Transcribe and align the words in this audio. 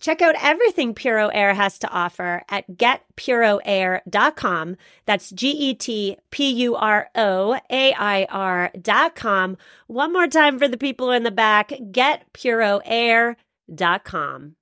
Check 0.00 0.20
out 0.20 0.34
everything 0.42 0.92
Puro 0.94 1.28
Air 1.28 1.54
has 1.54 1.78
to 1.78 1.88
offer 1.88 2.42
at 2.48 2.68
getpuroair.com. 2.70 4.76
That's 5.06 5.30
G 5.30 5.50
E 5.50 5.74
T 5.74 6.16
P 6.30 6.50
U 6.50 6.74
R 6.74 7.08
O 7.14 7.56
A 7.70 7.94
I 7.94 8.26
R.com. 8.28 9.56
One 9.86 10.12
more 10.12 10.26
time 10.26 10.58
for 10.58 10.66
the 10.68 10.76
people 10.76 11.10
in 11.10 11.22
the 11.22 11.30
back 11.30 11.70
getpuroair.com. 11.70 14.56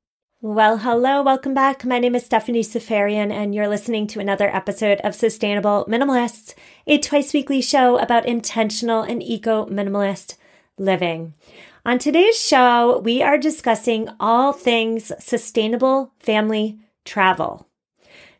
Well, 0.45 0.79
hello, 0.79 1.23
welcome 1.23 1.55
back. 1.55 1.85
My 1.85 2.01
name 2.01 2.17
is 2.17 2.27
Stephanie 2.27 2.65
Seferian, 2.65 3.31
and 3.31 3.55
you're 3.55 3.69
listening 3.69 4.09
to 4.09 4.19
another 4.19 4.49
episode 4.49 5.01
of 5.05 5.15
Sustainable 5.15 5.87
Minimalists, 5.89 6.57
a 6.85 6.99
twice 6.99 7.33
weekly 7.33 7.63
show 7.63 7.97
about 7.99 8.27
intentional 8.27 9.03
and 9.03 9.23
eco 9.23 9.67
minimalist 9.67 10.35
living. 10.79 11.35
On 11.85 11.99
today's 11.99 12.41
show, 12.41 13.01
we 13.01 13.23
are 13.23 13.37
discussing 13.37 14.09
all 14.21 14.53
things 14.53 15.11
sustainable 15.19 16.13
family 16.21 16.79
travel. 17.05 17.67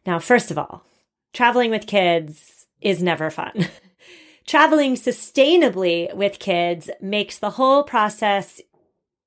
Now, 0.07 0.21
first 0.21 0.53
of 0.53 0.59
all, 0.59 0.85
traveling 1.33 1.73
with 1.73 1.89
kids 1.89 2.67
is 2.81 3.03
never 3.03 3.31
fun. 3.31 3.67
Traveling 4.47 4.95
sustainably 4.95 6.13
with 6.15 6.41
kids 6.41 6.91
makes 7.01 7.39
the 7.39 7.51
whole 7.51 7.85
process 7.85 8.61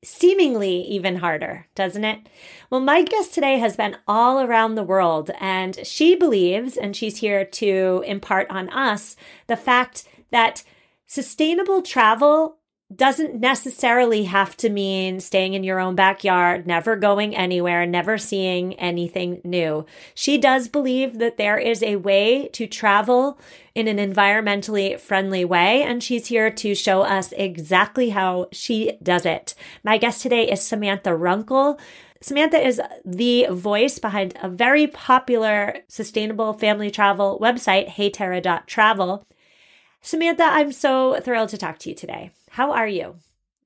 seemingly 0.03 0.81
even 0.83 1.17
harder, 1.17 1.67
doesn't 1.73 2.03
it? 2.03 2.27
Well, 2.69 2.81
my 2.81 3.01
guest 3.01 3.33
today 3.33 3.57
has 3.59 3.75
been 3.75 3.97
all 4.07 4.41
around 4.41 4.75
the 4.75 4.83
world, 4.83 5.31
and 5.39 5.85
she 5.85 6.15
believes, 6.15 6.77
and 6.77 6.95
she's 6.95 7.17
here 7.17 7.43
to 7.45 8.03
impart 8.05 8.49
on 8.49 8.69
us, 8.69 9.15
the 9.47 9.57
fact 9.57 10.05
that 10.31 10.63
sustainable 11.05 11.81
travel 11.81 12.59
doesn't 12.93 13.39
necessarily 13.39 14.25
have 14.25 14.55
to 14.57 14.69
mean 14.69 15.19
staying 15.19 15.55
in 15.55 15.63
your 15.63 15.79
own 15.79 15.95
backyard, 15.95 16.67
never 16.67 16.95
going 16.95 17.35
anywhere, 17.35 17.85
never 17.85 18.17
seeing 18.17 18.75
anything 18.75 19.41
new. 19.43 19.85
She 20.13 20.37
does 20.37 20.67
believe 20.67 21.17
that 21.17 21.37
there 21.37 21.57
is 21.57 21.81
a 21.81 21.95
way 21.95 22.47
to 22.49 22.67
travel 22.67 23.39
in 23.73 23.87
an 23.87 23.97
environmentally 23.97 24.99
friendly 24.99 25.43
way, 25.43 25.81
and 25.81 26.03
she's 26.03 26.27
here 26.27 26.51
to 26.51 26.75
show 26.75 27.01
us 27.01 27.33
exactly 27.33 28.09
how 28.09 28.49
she 28.51 28.97
does 29.01 29.25
it. 29.25 29.55
My 29.83 29.97
guest 29.97 30.21
today 30.21 30.49
is 30.49 30.61
Samantha 30.61 31.15
Runkle. 31.15 31.79
Samantha 32.21 32.65
is 32.65 32.79
the 33.03 33.47
voice 33.49 33.97
behind 33.97 34.37
a 34.43 34.49
very 34.49 34.85
popular 34.85 35.77
sustainable 35.87 36.53
family 36.53 36.91
travel 36.91 37.39
website, 37.41 37.89
heyterra.travel. 37.89 39.25
Samantha, 40.01 40.43
I'm 40.43 40.71
so 40.71 41.19
thrilled 41.19 41.49
to 41.49 41.57
talk 41.57 41.79
to 41.79 41.89
you 41.89 41.95
today. 41.95 42.31
How 42.55 42.71
are 42.71 42.87
you? 42.87 43.17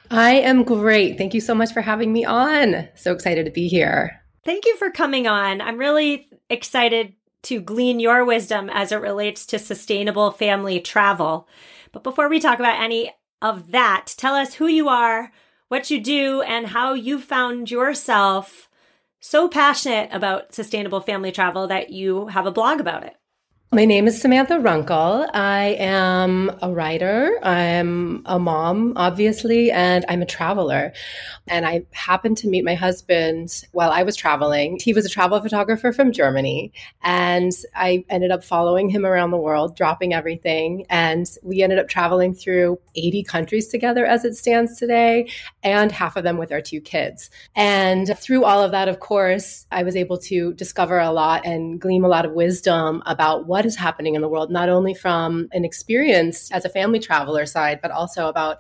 I 0.10 0.32
am 0.32 0.64
great. 0.64 1.20
Thank 1.20 1.36
you 1.36 1.42
so 1.42 1.54
much 1.54 1.72
for 1.74 1.82
having 1.82 2.12
me 2.12 2.26
on. 2.26 2.88
So 2.96 3.14
excited 3.14 3.46
to 3.46 3.52
be 3.52 3.68
here. 3.68 4.20
Thank 4.44 4.66
you 4.66 4.76
for 4.78 4.90
coming 4.90 5.28
on. 5.28 5.62
I'm 5.62 5.78
really 5.78 6.28
excited 6.50 7.14
to 7.44 7.62
glean 7.62 8.00
your 8.00 8.26
wisdom 8.26 8.68
as 8.74 8.92
it 8.92 8.96
relates 8.96 9.46
to 9.46 9.60
sustainable 9.60 10.32
family 10.32 10.80
travel. 10.80 11.48
But 11.92 12.02
before 12.02 12.30
we 12.30 12.40
talk 12.40 12.58
about 12.58 12.82
any 12.82 13.14
of 13.44 13.70
that, 13.70 14.16
tell 14.18 14.34
us 14.34 14.56
who 14.56 14.66
you 14.66 14.90
are, 14.90 15.32
what 15.68 15.92
you 15.92 16.02
do, 16.02 16.42
and 16.42 16.66
how 16.66 16.94
you 16.94 17.22
found 17.22 17.70
yourself 17.70 18.72
so 19.20 19.48
passionate 19.48 20.10
about 20.12 20.56
sustainable 20.56 21.02
family 21.02 21.32
travel 21.32 21.68
that 21.68 21.92
you 21.92 22.30
have 22.30 22.48
a 22.48 22.52
blog 22.52 22.80
about 22.80 23.04
it. 23.04 23.18
My 23.72 23.86
name 23.86 24.08
is 24.08 24.20
Samantha 24.20 24.60
Runkle. 24.60 25.28
I 25.32 25.76
am 25.78 26.58
a 26.60 26.72
writer. 26.72 27.38
I'm 27.44 28.24
a 28.26 28.40
mom, 28.40 28.94
obviously, 28.96 29.70
and 29.70 30.04
I'm 30.10 30.24
a 30.24 30.26
traveler. 30.26 30.92
And 31.48 31.68
I 31.68 31.86
happened 31.92 32.38
to 32.38 32.48
meet 32.48 32.66
my 32.66 32.74
husband 32.74 33.64
while 33.72 33.92
I 33.92 34.02
was 34.02 34.16
traveling. 34.16 34.80
He 34.82 34.92
was 34.92 35.06
a 35.06 35.10
travel 35.10 35.40
photographer 35.40 35.94
from 35.94 36.12
Germany. 36.12 36.74
And 37.04 37.52
I 37.76 38.06
ended 38.10 38.32
up 38.32 38.44
following 38.44 38.90
him 38.90 39.06
around 39.06 39.30
the 39.30 39.38
world, 39.38 39.76
dropping 39.76 40.16
everything. 40.16 40.88
And 40.90 41.28
we 41.44 41.62
ended 41.62 41.78
up 41.78 41.90
traveling 41.90 42.34
through 42.34 42.80
80 42.96 43.24
countries 43.26 43.68
together 43.68 44.04
as 44.04 44.26
it 44.26 44.36
stands 44.36 44.80
today, 44.80 45.30
and 45.62 45.92
half 45.92 46.16
of 46.16 46.24
them 46.24 46.38
with 46.38 46.52
our 46.52 46.62
two 46.62 46.82
kids. 46.82 47.30
And 47.56 48.18
through 48.18 48.46
all 48.46 48.64
of 48.64 48.72
that, 48.72 48.88
of 48.88 49.00
course, 49.00 49.68
I 49.72 49.84
was 49.84 49.96
able 49.96 50.18
to 50.22 50.54
discover 50.56 50.98
a 50.98 51.12
lot 51.12 51.46
and 51.46 51.80
glean 51.80 52.04
a 52.04 52.08
lot 52.08 52.26
of 52.26 52.32
wisdom 52.32 53.04
about 53.06 53.46
what 53.46 53.59
what 53.60 53.66
is 53.66 53.76
happening 53.76 54.16
in 54.16 54.22
the 54.22 54.30
world, 54.30 54.50
not 54.50 54.70
only 54.70 54.94
from 54.94 55.50
an 55.52 55.66
experience 55.66 56.50
as 56.54 56.64
a 56.64 56.70
family 56.70 56.98
traveler 56.98 57.46
side, 57.46 57.82
but 57.82 57.92
also 57.92 58.30
about 58.30 58.60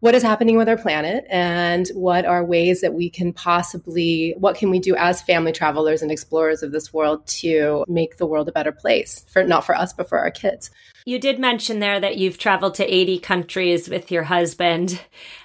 what 0.00 0.14
is 0.14 0.22
happening 0.22 0.56
with 0.56 0.70
our 0.70 0.76
planet 0.78 1.26
and 1.28 1.88
what 1.88 2.24
are 2.24 2.42
ways 2.42 2.80
that 2.80 2.94
we 2.94 3.10
can 3.10 3.30
possibly 3.30 4.34
what 4.38 4.56
can 4.56 4.70
we 4.70 4.78
do 4.78 4.96
as 4.96 5.20
family 5.20 5.52
travelers 5.52 6.00
and 6.00 6.10
explorers 6.10 6.62
of 6.62 6.72
this 6.72 6.94
world 6.94 7.26
to 7.26 7.84
make 7.88 8.16
the 8.16 8.24
world 8.24 8.48
a 8.48 8.52
better 8.52 8.72
place 8.72 9.26
for 9.28 9.44
not 9.44 9.66
for 9.66 9.74
us 9.76 9.92
but 9.92 10.08
for 10.08 10.18
our 10.18 10.30
kids. 10.30 10.70
You 11.04 11.18
did 11.18 11.38
mention 11.38 11.80
there 11.80 12.00
that 12.00 12.16
you've 12.16 12.38
traveled 12.38 12.74
to 12.76 12.86
80 12.86 13.18
countries 13.18 13.88
with 13.90 14.10
your 14.10 14.22
husband. 14.22 14.98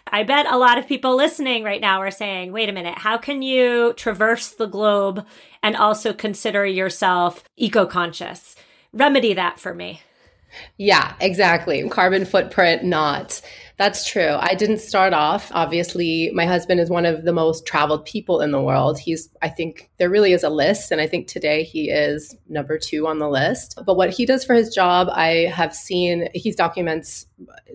I 0.07 0.23
bet 0.23 0.49
a 0.49 0.57
lot 0.57 0.77
of 0.77 0.87
people 0.87 1.17
listening 1.17 1.65
right 1.65 1.81
now 1.81 1.99
are 1.99 2.09
saying 2.09 2.53
wait 2.53 2.69
a 2.69 2.71
minute 2.71 2.97
how 2.97 3.17
can 3.17 3.41
you 3.41 3.93
traverse 3.97 4.51
the 4.51 4.65
globe 4.67 5.25
and 5.61 5.75
also 5.75 6.13
consider 6.13 6.65
yourself 6.65 7.43
eco-conscious 7.57 8.55
remedy 8.93 9.33
that 9.33 9.59
for 9.59 9.73
me. 9.73 10.01
Yeah, 10.77 11.13
exactly. 11.19 11.87
Carbon 11.89 12.25
footprint, 12.25 12.83
not. 12.83 13.41
That's 13.77 14.09
true. 14.09 14.35
I 14.39 14.55
didn't 14.55 14.79
start 14.79 15.13
off. 15.13 15.51
Obviously, 15.53 16.31
my 16.33 16.45
husband 16.45 16.79
is 16.79 16.89
one 16.89 17.05
of 17.05 17.25
the 17.25 17.33
most 17.33 17.67
traveled 17.67 18.05
people 18.05 18.41
in 18.41 18.51
the 18.51 18.61
world. 18.61 18.97
He's, 18.97 19.29
I 19.41 19.49
think, 19.49 19.91
there 19.97 20.09
really 20.09 20.31
is 20.31 20.43
a 20.43 20.49
list. 20.49 20.91
And 20.91 20.99
I 20.99 21.05
think 21.05 21.27
today 21.27 21.63
he 21.63 21.89
is 21.91 22.35
number 22.49 22.79
two 22.79 23.05
on 23.05 23.19
the 23.19 23.29
list. 23.29 23.77
But 23.85 23.95
what 23.95 24.09
he 24.09 24.25
does 24.25 24.43
for 24.43 24.55
his 24.55 24.73
job, 24.73 25.09
I 25.11 25.51
have 25.53 25.75
seen, 25.75 26.29
he 26.33 26.51
documents 26.51 27.26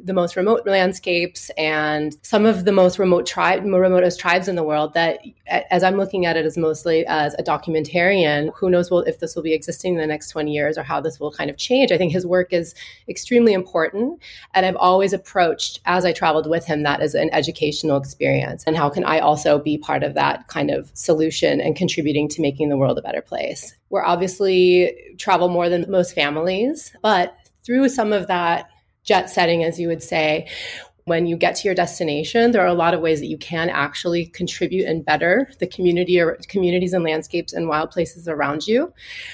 the 0.02 0.12
most 0.12 0.34
remote 0.34 0.66
landscapes 0.66 1.48
and 1.50 2.16
some 2.22 2.44
of 2.44 2.64
the 2.64 2.72
most 2.72 2.98
remote 2.98 3.26
tribe, 3.26 3.62
remotest 3.64 4.18
tribes 4.18 4.48
in 4.48 4.56
the 4.56 4.62
world 4.64 4.92
that, 4.94 5.20
as 5.46 5.84
I'm 5.84 5.96
looking 5.96 6.26
at 6.26 6.36
it 6.36 6.44
as 6.44 6.56
mostly 6.56 7.06
as 7.06 7.34
a 7.34 7.44
documentarian, 7.44 8.52
who 8.56 8.68
knows 8.68 8.90
if 9.06 9.20
this 9.20 9.36
will 9.36 9.42
be 9.42 9.52
existing 9.52 9.94
in 9.94 10.00
the 10.00 10.06
next 10.06 10.30
20 10.30 10.52
years 10.52 10.76
or 10.76 10.82
how 10.82 11.00
this 11.00 11.20
will 11.20 11.30
kind 11.30 11.48
of 11.48 11.56
change. 11.56 11.92
I 11.92 11.98
think 11.98 12.12
his 12.12 12.26
work 12.26 12.52
is 12.52 12.74
extremely 13.08 13.52
important. 13.52 14.20
And 14.54 14.66
I've 14.66 14.76
always 14.76 15.12
approached 15.12 15.80
as 15.84 16.04
I 16.04 16.12
traveled 16.12 16.50
with 16.50 16.66
him, 16.66 16.82
that 16.82 17.00
is 17.00 17.14
an 17.14 17.30
educational 17.32 17.96
experience. 17.96 18.64
And 18.66 18.76
how 18.76 18.88
can 18.88 19.04
I 19.04 19.20
also 19.20 19.60
be 19.60 19.78
part 19.78 20.02
of 20.02 20.14
that 20.14 20.48
kind 20.48 20.70
of 20.70 20.90
solution 20.94 21.60
and 21.60 21.76
contributing 21.76 22.28
to 22.30 22.42
making 22.42 22.68
the 22.68 22.76
world 22.76 22.98
a 22.98 23.03
better 23.03 23.22
place? 23.22 23.76
We're 23.91 24.04
obviously 24.04 25.15
travel 25.18 25.48
more 25.48 25.68
than 25.68 25.88
most 25.88 26.15
families, 26.15 26.92
but 27.00 27.36
through 27.65 27.88
some 27.88 28.12
of 28.12 28.26
that 28.26 28.68
jet 29.04 29.31
setting, 29.31 29.65
as 29.65 29.78
you 29.78 29.89
would 29.89 30.03
say, 30.03 30.49
when 31.04 31.27
you 31.27 31.37
get 31.37 31.57
to 31.57 31.69
your 31.69 31.75
destination, 31.75 32.53
there 32.53 32.63
are 32.63 32.69
a 32.69 32.75
lot 32.75 32.95
of 32.95 33.01
ways 33.01 33.21
that 33.21 33.27
you 33.27 33.39
can 33.39 33.69
actually 33.69 34.27
contribute 34.27 34.87
and 34.87 35.04
better 35.04 35.51
the 35.59 35.66
community 35.66 36.21
or 36.21 36.39
communities 36.49 36.93
and 36.93 37.03
landscapes 37.03 37.53
and 37.53 37.69
wild 37.69 37.91
places 37.91 38.28
around 38.28 38.66
you 38.66 38.93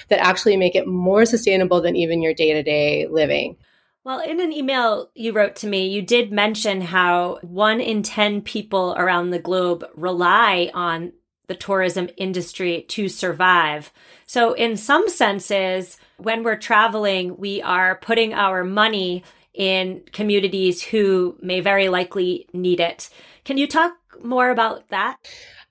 that 0.08 0.24
actually 0.24 0.56
make 0.56 0.74
it 0.74 0.86
more 0.86 1.26
sustainable 1.26 1.80
than 1.80 1.96
even 1.96 2.22
your 2.22 2.34
day 2.34 2.54
to 2.54 2.62
day 2.62 3.06
living. 3.08 3.56
Well, 4.04 4.20
in 4.20 4.40
an 4.40 4.52
email 4.52 5.10
you 5.14 5.32
wrote 5.32 5.56
to 5.56 5.66
me, 5.66 5.88
you 5.88 6.00
did 6.00 6.32
mention 6.32 6.80
how 6.80 7.38
one 7.42 7.80
in 7.80 8.02
10 8.02 8.40
people 8.40 8.94
around 8.96 9.30
the 9.30 9.38
globe 9.38 9.84
rely 9.94 10.70
on 10.72 11.12
the 11.46 11.54
tourism 11.54 12.08
industry 12.16 12.86
to 12.88 13.08
survive. 13.08 13.92
So, 14.26 14.52
in 14.52 14.76
some 14.76 15.08
senses, 15.08 15.98
when 16.18 16.42
we're 16.42 16.56
traveling, 16.56 17.36
we 17.38 17.60
are 17.62 17.96
putting 17.96 18.34
our 18.34 18.64
money 18.64 19.24
in 19.58 20.02
communities 20.12 20.80
who 20.80 21.36
may 21.42 21.60
very 21.60 21.90
likely 21.90 22.46
need 22.54 22.80
it. 22.80 23.10
Can 23.44 23.58
you 23.58 23.66
talk 23.66 23.92
more 24.22 24.50
about 24.50 24.88
that? 24.88 25.18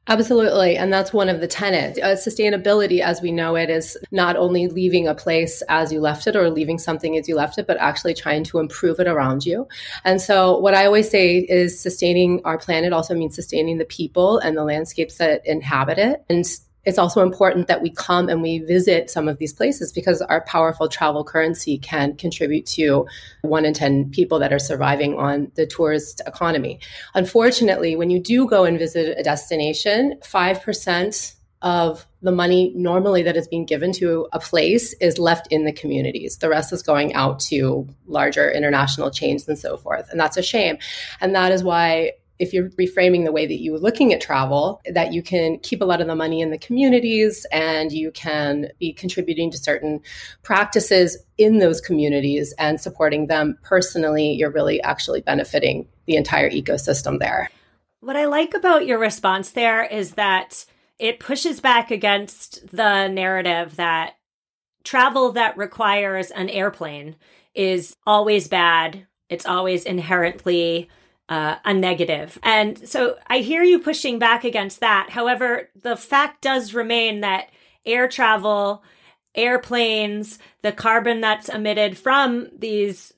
Absolutely. 0.10 0.78
And 0.78 0.92
that's 0.92 1.12
one 1.12 1.28
of 1.28 1.42
the 1.42 1.48
tenets. 1.48 2.00
Uh, 2.00 2.16
sustainability, 2.16 3.02
as 3.02 3.22
we 3.22 3.32
know 3.32 3.56
it, 3.56 3.70
is 3.70 3.98
not 4.12 4.38
only 4.38 4.68
leaving 4.68 5.06
a 5.06 5.14
place 5.14 5.62
as 5.68 5.92
you 5.92 6.00
left 6.00 6.28
it 6.28 6.36
or 6.36 6.50
leaving 6.50 6.78
something 6.78 7.18
as 7.18 7.28
you 7.28 7.36
left 7.36 7.58
it, 7.58 7.68
but 7.68 7.78
actually 7.78 8.14
trying 8.14 8.46
to 8.46 8.60
improve 8.60 9.02
it 9.02 9.08
around 9.08 9.46
you. 9.46 9.68
And 10.06 10.22
so, 10.22 10.58
what 10.60 10.74
I 10.74 10.86
always 10.86 11.10
say 11.10 11.40
is 11.40 11.78
sustaining 11.78 12.40
our 12.46 12.58
planet 12.58 12.94
also 12.94 13.16
means 13.16 13.36
sustaining 13.36 13.80
the 13.80 13.86
people 13.86 14.40
and 14.40 14.56
the 14.56 14.64
landscapes 14.64 15.18
that 15.18 15.46
inhabit 15.46 15.98
it. 15.98 16.24
And 16.30 16.46
it's 16.88 16.98
also 16.98 17.22
important 17.22 17.68
that 17.68 17.82
we 17.82 17.90
come 17.90 18.30
and 18.30 18.42
we 18.42 18.60
visit 18.60 19.10
some 19.10 19.28
of 19.28 19.40
these 19.40 19.52
places 19.52 19.92
because 19.92 20.22
our 20.22 20.40
powerful 20.46 20.88
travel 20.88 21.22
currency 21.22 21.78
can 21.78 22.16
contribute 22.16 22.66
to 22.66 23.06
one 23.42 23.66
in 23.66 23.74
10 23.74 24.10
people 24.12 24.40
that 24.40 24.54
are 24.54 24.58
surviving 24.58 25.20
on 25.20 25.52
the 25.56 25.68
tourist 25.68 26.22
economy. 26.26 26.80
Unfortunately, 27.14 27.98
when 27.98 28.10
you 28.10 28.22
do 28.22 28.48
go 28.48 28.64
and 28.64 28.80
visit 28.80 29.20
a 29.20 29.22
destination, 29.22 30.18
5% 30.24 31.36
of 31.62 32.08
the 32.22 32.32
money 32.32 32.72
normally 32.74 33.22
that 33.22 33.36
is 33.36 33.50
being 33.50 33.66
given 33.66 33.92
to 33.92 34.30
a 34.32 34.40
place 34.40 34.94
is 35.02 35.20
left 35.20 35.46
in 35.52 35.66
the 35.66 35.74
communities. 35.74 36.38
The 36.38 36.48
rest 36.48 36.72
is 36.72 36.82
going 36.82 37.14
out 37.16 37.42
to 37.42 37.86
larger 38.06 38.50
international 38.50 39.12
chains 39.12 39.46
and 39.46 39.60
so 39.60 39.76
forth. 39.76 40.08
And 40.10 40.18
that's 40.18 40.38
a 40.38 40.42
shame. 40.42 40.78
And 41.20 41.36
that 41.36 41.52
is 41.52 41.66
why 41.66 42.14
if 42.40 42.54
you're 42.54 42.70
reframing 42.72 43.26
the 43.26 43.32
way 43.32 43.46
that 43.46 43.62
you're 43.62 43.80
looking 43.80 44.14
at 44.14 44.22
travel, 44.22 44.82
that 44.92 45.14
you 45.14 45.22
can 45.22 45.60
keep 45.60 45.82
a 45.82 45.86
lot 45.86 46.02
of 46.02 46.08
the 46.08 46.16
money 46.16 46.42
in 46.42 46.50
the 46.50 46.58
communities 46.58 47.46
and 47.52 47.92
you 47.92 48.12
can 48.12 48.68
be 48.80 48.94
contributing 48.94 49.52
to 49.52 49.58
certain 49.58 50.00
practices 50.44 51.18
in 51.38 51.60
those 51.60 51.82
communities 51.82 52.54
and 52.58 52.80
supporting 52.80 53.28
them 53.28 53.58
personally, 53.64 54.32
you're 54.32 54.52
really 54.52 54.82
actually 54.82 55.22
benefiting 55.22 55.88
the 56.06 56.16
entire 56.16 56.50
ecosystem 56.50 57.20
there. 57.20 57.50
What 58.00 58.16
I 58.16 58.26
like 58.26 58.54
about 58.54 58.86
your 58.86 59.00
response 59.00 59.52
there 59.52 59.84
is 59.84 60.12
that 60.12 60.66
it 61.00 61.20
pushes 61.20 61.60
back 61.60 61.92
against 61.92 62.68
the 62.76 63.08
narrative 63.08 63.76
that 63.76 64.16
travel 64.84 65.32
that 65.34 65.58
requires 65.58 66.32
an 66.32 66.50
airplane 66.50 67.16
is 67.54 67.96
always 68.06 68.48
bad. 68.48 69.06
It's 69.30 69.46
always 69.46 69.84
inherently 69.84 70.90
uh, 71.30 71.56
a 71.66 71.74
negative. 71.74 72.40
And 72.44 72.88
so 72.88 73.18
I 73.28 73.40
hear 73.40 73.64
you 73.64 73.80
pushing 73.80 74.20
back 74.20 74.44
against 74.44 74.80
that. 74.80 75.10
However, 75.10 75.70
the 75.82 75.96
fact 75.96 76.42
does 76.42 76.74
remain 76.74 77.22
that 77.22 77.50
air 77.86 78.08
travel, 78.08 78.84
airplanes, 79.36 80.40
the 80.62 80.72
carbon 80.72 81.22
that's 81.22 81.50
emitted 81.50 81.98
from 81.98 82.50
these 82.58 83.14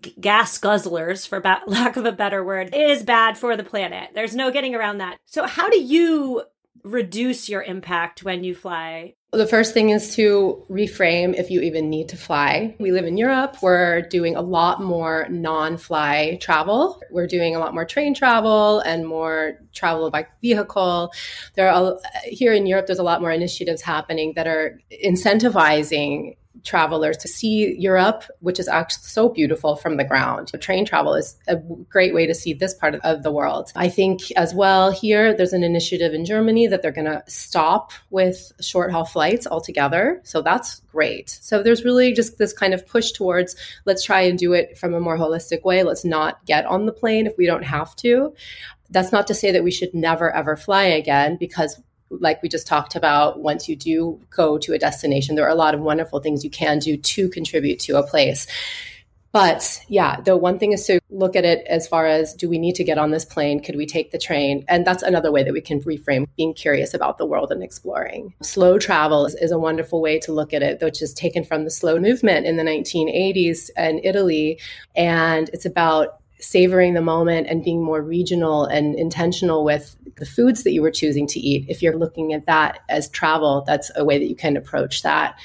g- 0.00 0.14
gas 0.20 0.58
guzzlers, 0.58 1.26
for 1.26 1.40
ba- 1.40 1.62
lack 1.66 1.96
of 1.96 2.04
a 2.04 2.12
better 2.12 2.44
word, 2.44 2.74
is 2.74 3.02
bad 3.02 3.38
for 3.38 3.56
the 3.56 3.64
planet. 3.64 4.10
There's 4.14 4.34
no 4.34 4.50
getting 4.50 4.74
around 4.74 4.98
that. 4.98 5.18
So, 5.24 5.46
how 5.46 5.68
do 5.70 5.80
you 5.80 6.42
reduce 6.82 7.48
your 7.48 7.62
impact 7.62 8.22
when 8.22 8.44
you 8.44 8.54
fly 8.54 9.14
the 9.36 9.46
first 9.46 9.74
thing 9.74 9.90
is 9.90 10.14
to 10.16 10.64
reframe 10.70 11.34
if 11.34 11.50
you 11.50 11.60
even 11.60 11.90
need 11.90 12.08
to 12.10 12.16
fly. 12.16 12.74
We 12.78 12.92
live 12.92 13.04
in 13.04 13.16
Europe. 13.16 13.56
We're 13.62 14.02
doing 14.02 14.36
a 14.36 14.40
lot 14.40 14.82
more 14.82 15.26
non 15.28 15.76
fly 15.76 16.38
travel. 16.40 17.02
We're 17.10 17.26
doing 17.26 17.56
a 17.56 17.58
lot 17.58 17.74
more 17.74 17.84
train 17.84 18.14
travel 18.14 18.80
and 18.80 19.06
more 19.06 19.60
travel 19.74 20.10
by 20.10 20.26
vehicle. 20.40 21.12
There 21.54 21.70
are, 21.70 21.98
here 22.24 22.52
in 22.52 22.66
Europe, 22.66 22.86
there's 22.86 22.98
a 22.98 23.04
lot 23.04 23.20
more 23.20 23.32
initiatives 23.32 23.82
happening 23.82 24.32
that 24.36 24.46
are 24.46 24.78
incentivizing 25.04 26.36
travelers 26.62 27.16
to 27.18 27.28
see 27.28 27.74
Europe, 27.78 28.24
which 28.40 28.58
is 28.58 28.68
actually 28.68 29.02
so 29.02 29.28
beautiful 29.28 29.76
from 29.76 29.96
the 29.96 30.04
ground. 30.04 30.52
Train 30.60 30.84
travel 30.84 31.14
is 31.14 31.36
a 31.48 31.56
great 31.56 32.14
way 32.14 32.26
to 32.26 32.34
see 32.34 32.54
this 32.54 32.74
part 32.74 32.94
of 32.94 33.22
the 33.22 33.32
world. 33.32 33.72
I 33.74 33.88
think 33.88 34.30
as 34.32 34.54
well 34.54 34.90
here, 34.90 35.34
there's 35.34 35.52
an 35.52 35.64
initiative 35.64 36.14
in 36.14 36.24
Germany 36.24 36.66
that 36.68 36.82
they're 36.82 36.92
going 36.92 37.06
to 37.06 37.22
stop 37.26 37.92
with 38.10 38.52
short 38.60 38.92
haul 38.92 39.04
flights 39.04 39.46
altogether. 39.46 40.20
So 40.24 40.42
that's 40.42 40.80
great. 40.92 41.30
So 41.30 41.62
there's 41.62 41.84
really 41.84 42.12
just 42.12 42.38
this 42.38 42.52
kind 42.52 42.72
of 42.72 42.86
push 42.86 43.12
towards 43.12 43.56
let's 43.84 44.04
try 44.04 44.22
and 44.22 44.38
do 44.38 44.52
it 44.52 44.78
from 44.78 44.94
a 44.94 45.00
more 45.00 45.18
holistic 45.18 45.64
way. 45.64 45.82
Let's 45.82 46.04
not 46.04 46.44
get 46.46 46.66
on 46.66 46.86
the 46.86 46.92
plane 46.92 47.26
if 47.26 47.36
we 47.36 47.46
don't 47.46 47.64
have 47.64 47.94
to. 47.96 48.34
That's 48.90 49.12
not 49.12 49.26
to 49.26 49.34
say 49.34 49.50
that 49.52 49.64
we 49.64 49.70
should 49.70 49.94
never 49.94 50.30
ever 50.30 50.56
fly 50.56 50.84
again 50.84 51.36
because 51.38 51.80
like 52.10 52.42
we 52.42 52.48
just 52.48 52.66
talked 52.66 52.94
about, 52.94 53.40
once 53.40 53.68
you 53.68 53.76
do 53.76 54.20
go 54.30 54.58
to 54.58 54.72
a 54.72 54.78
destination, 54.78 55.34
there 55.34 55.46
are 55.46 55.50
a 55.50 55.54
lot 55.54 55.74
of 55.74 55.80
wonderful 55.80 56.20
things 56.20 56.44
you 56.44 56.50
can 56.50 56.78
do 56.78 56.96
to 56.96 57.28
contribute 57.28 57.80
to 57.80 57.96
a 57.98 58.06
place. 58.06 58.46
But 59.34 59.80
yeah, 59.88 60.20
the 60.20 60.36
one 60.36 60.60
thing 60.60 60.70
is 60.70 60.86
to 60.86 61.00
look 61.10 61.34
at 61.34 61.44
it 61.44 61.66
as 61.66 61.88
far 61.88 62.06
as 62.06 62.34
do 62.34 62.48
we 62.48 62.56
need 62.56 62.76
to 62.76 62.84
get 62.84 62.98
on 62.98 63.10
this 63.10 63.24
plane? 63.24 63.60
Could 63.60 63.74
we 63.74 63.84
take 63.84 64.12
the 64.12 64.18
train? 64.18 64.64
And 64.68 64.86
that's 64.86 65.02
another 65.02 65.32
way 65.32 65.42
that 65.42 65.52
we 65.52 65.60
can 65.60 65.82
reframe 65.82 66.28
being 66.36 66.54
curious 66.54 66.94
about 66.94 67.18
the 67.18 67.26
world 67.26 67.50
and 67.50 67.60
exploring. 67.60 68.32
Slow 68.44 68.78
travel 68.78 69.26
is, 69.26 69.34
is 69.34 69.50
a 69.50 69.58
wonderful 69.58 70.00
way 70.00 70.20
to 70.20 70.32
look 70.32 70.54
at 70.54 70.62
it, 70.62 70.80
which 70.80 71.02
is 71.02 71.12
taken 71.12 71.42
from 71.42 71.64
the 71.64 71.70
slow 71.70 71.98
movement 71.98 72.46
in 72.46 72.56
the 72.56 72.62
1980s 72.62 73.70
in 73.76 74.00
Italy. 74.04 74.60
And 74.94 75.50
it's 75.52 75.66
about 75.66 76.20
savoring 76.44 76.94
the 76.94 77.00
moment 77.00 77.46
and 77.48 77.64
being 77.64 77.82
more 77.82 78.02
regional 78.02 78.66
and 78.66 78.94
intentional 78.94 79.64
with 79.64 79.96
the 80.16 80.26
foods 80.26 80.62
that 80.62 80.72
you 80.72 80.82
were 80.82 80.90
choosing 80.90 81.26
to 81.28 81.40
eat. 81.40 81.66
If 81.68 81.82
you're 81.82 81.96
looking 81.96 82.32
at 82.32 82.46
that 82.46 82.80
as 82.88 83.08
travel, 83.08 83.64
that's 83.66 83.90
a 83.96 84.04
way 84.04 84.18
that 84.18 84.28
you 84.28 84.36
can 84.36 84.56
approach 84.56 85.02
that, 85.02 85.38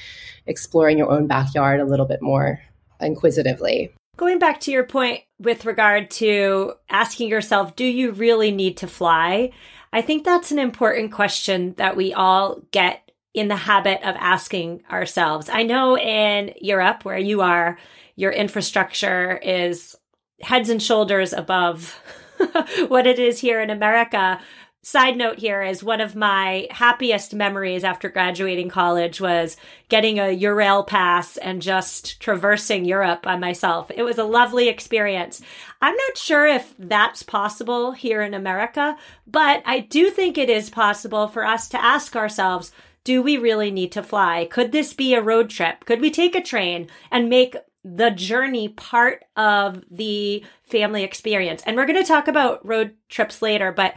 exploring 0.46 0.98
your 0.98 1.10
own 1.10 1.26
backyard 1.26 1.80
a 1.80 1.84
little 1.84 2.06
bit 2.06 2.22
more 2.22 2.60
inquisitively. 3.00 3.92
Going 4.16 4.38
back 4.38 4.60
to 4.60 4.70
your 4.70 4.84
point 4.84 5.22
with 5.38 5.64
regard 5.64 6.10
to 6.12 6.74
asking 6.90 7.30
yourself, 7.30 7.74
do 7.74 7.84
you 7.84 8.12
really 8.12 8.50
need 8.50 8.76
to 8.78 8.86
fly? 8.86 9.52
I 9.92 10.02
think 10.02 10.24
that's 10.24 10.52
an 10.52 10.58
important 10.58 11.12
question 11.12 11.74
that 11.78 11.96
we 11.96 12.12
all 12.12 12.60
get 12.70 13.10
in 13.32 13.48
the 13.48 13.56
habit 13.56 14.02
of 14.06 14.16
asking 14.18 14.82
ourselves. 14.90 15.48
I 15.48 15.62
know 15.62 15.96
in 15.96 16.52
Europe, 16.60 17.04
where 17.04 17.18
you 17.18 17.40
are, 17.40 17.78
your 18.16 18.32
infrastructure 18.32 19.38
is 19.38 19.96
heads 20.42 20.68
and 20.68 20.82
shoulders 20.82 21.32
above 21.32 22.00
what 22.88 23.06
it 23.06 23.18
is 23.18 23.40
here 23.40 23.60
in 23.60 23.70
America. 23.70 24.40
Side 24.82 25.18
note 25.18 25.38
here 25.38 25.62
is 25.62 25.84
one 25.84 26.00
of 26.00 26.16
my 26.16 26.66
happiest 26.70 27.34
memories 27.34 27.84
after 27.84 28.08
graduating 28.08 28.70
college 28.70 29.20
was 29.20 29.58
getting 29.90 30.18
a 30.18 30.34
Eurail 30.34 30.86
pass 30.86 31.36
and 31.36 31.60
just 31.60 32.18
traversing 32.18 32.86
Europe 32.86 33.20
by 33.20 33.36
myself. 33.36 33.90
It 33.94 34.04
was 34.04 34.16
a 34.16 34.24
lovely 34.24 34.68
experience. 34.68 35.42
I'm 35.82 35.94
not 35.94 36.16
sure 36.16 36.46
if 36.46 36.74
that's 36.78 37.22
possible 37.22 37.92
here 37.92 38.22
in 38.22 38.32
America, 38.32 38.96
but 39.26 39.62
I 39.66 39.80
do 39.80 40.08
think 40.08 40.38
it 40.38 40.48
is 40.48 40.70
possible 40.70 41.28
for 41.28 41.44
us 41.44 41.68
to 41.68 41.84
ask 41.84 42.16
ourselves, 42.16 42.72
do 43.04 43.20
we 43.20 43.36
really 43.36 43.70
need 43.70 43.92
to 43.92 44.02
fly? 44.02 44.48
Could 44.50 44.72
this 44.72 44.94
be 44.94 45.12
a 45.12 45.22
road 45.22 45.50
trip? 45.50 45.84
Could 45.84 46.00
we 46.00 46.10
take 46.10 46.34
a 46.34 46.42
train 46.42 46.88
and 47.10 47.28
make 47.28 47.54
the 47.84 48.10
journey 48.10 48.68
part 48.68 49.24
of 49.36 49.82
the 49.90 50.44
family 50.64 51.02
experience. 51.02 51.62
And 51.64 51.76
we're 51.76 51.86
going 51.86 52.02
to 52.02 52.06
talk 52.06 52.28
about 52.28 52.64
road 52.66 52.94
trips 53.08 53.40
later, 53.40 53.72
but 53.72 53.94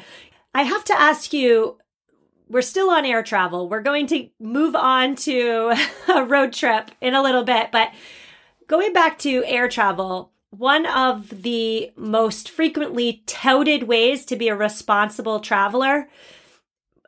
I 0.53 0.63
have 0.63 0.83
to 0.85 0.99
ask 0.99 1.33
you 1.33 1.77
we're 2.49 2.61
still 2.61 2.89
on 2.89 3.05
air 3.05 3.23
travel. 3.23 3.67
We're 3.67 3.81
going 3.81 4.07
to 4.07 4.29
move 4.39 4.75
on 4.75 5.15
to 5.15 5.73
a 6.13 6.23
road 6.23 6.53
trip 6.53 6.91
in 7.01 7.15
a 7.15 7.23
little 7.23 7.43
bit, 7.43 7.71
but 7.71 7.89
going 8.67 8.93
back 8.93 9.17
to 9.19 9.43
air 9.45 9.67
travel, 9.67 10.31
one 10.51 10.85
of 10.85 11.41
the 11.41 11.91
most 11.95 12.49
frequently 12.49 13.23
touted 13.25 13.83
ways 13.83 14.23
to 14.25 14.35
be 14.35 14.49
a 14.49 14.55
responsible 14.55 15.39
traveler 15.39 16.07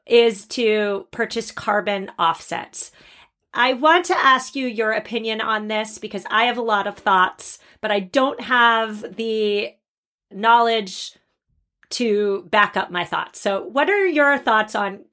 is 0.07 0.45
to 0.47 1.07
purchase 1.11 1.51
carbon 1.51 2.11
offsets. 2.17 2.91
I 3.55 3.73
want 3.73 4.05
to 4.07 4.17
ask 4.17 4.55
you 4.55 4.67
your 4.67 4.91
opinion 4.91 5.39
on 5.39 5.69
this 5.69 5.97
because 5.97 6.25
I 6.29 6.45
have 6.45 6.57
a 6.57 6.61
lot 6.61 6.87
of 6.87 6.97
thoughts, 6.97 7.57
but 7.79 7.89
I 7.89 8.01
don't 8.01 8.41
have 8.41 9.15
the 9.15 9.73
knowledge 10.29 11.17
to 11.91 12.43
back 12.51 12.75
up 12.75 12.91
my 12.91 13.05
thoughts. 13.05 13.39
So, 13.39 13.63
what 13.63 13.89
are 13.89 14.05
your 14.05 14.37
thoughts 14.37 14.75
on 14.75 15.05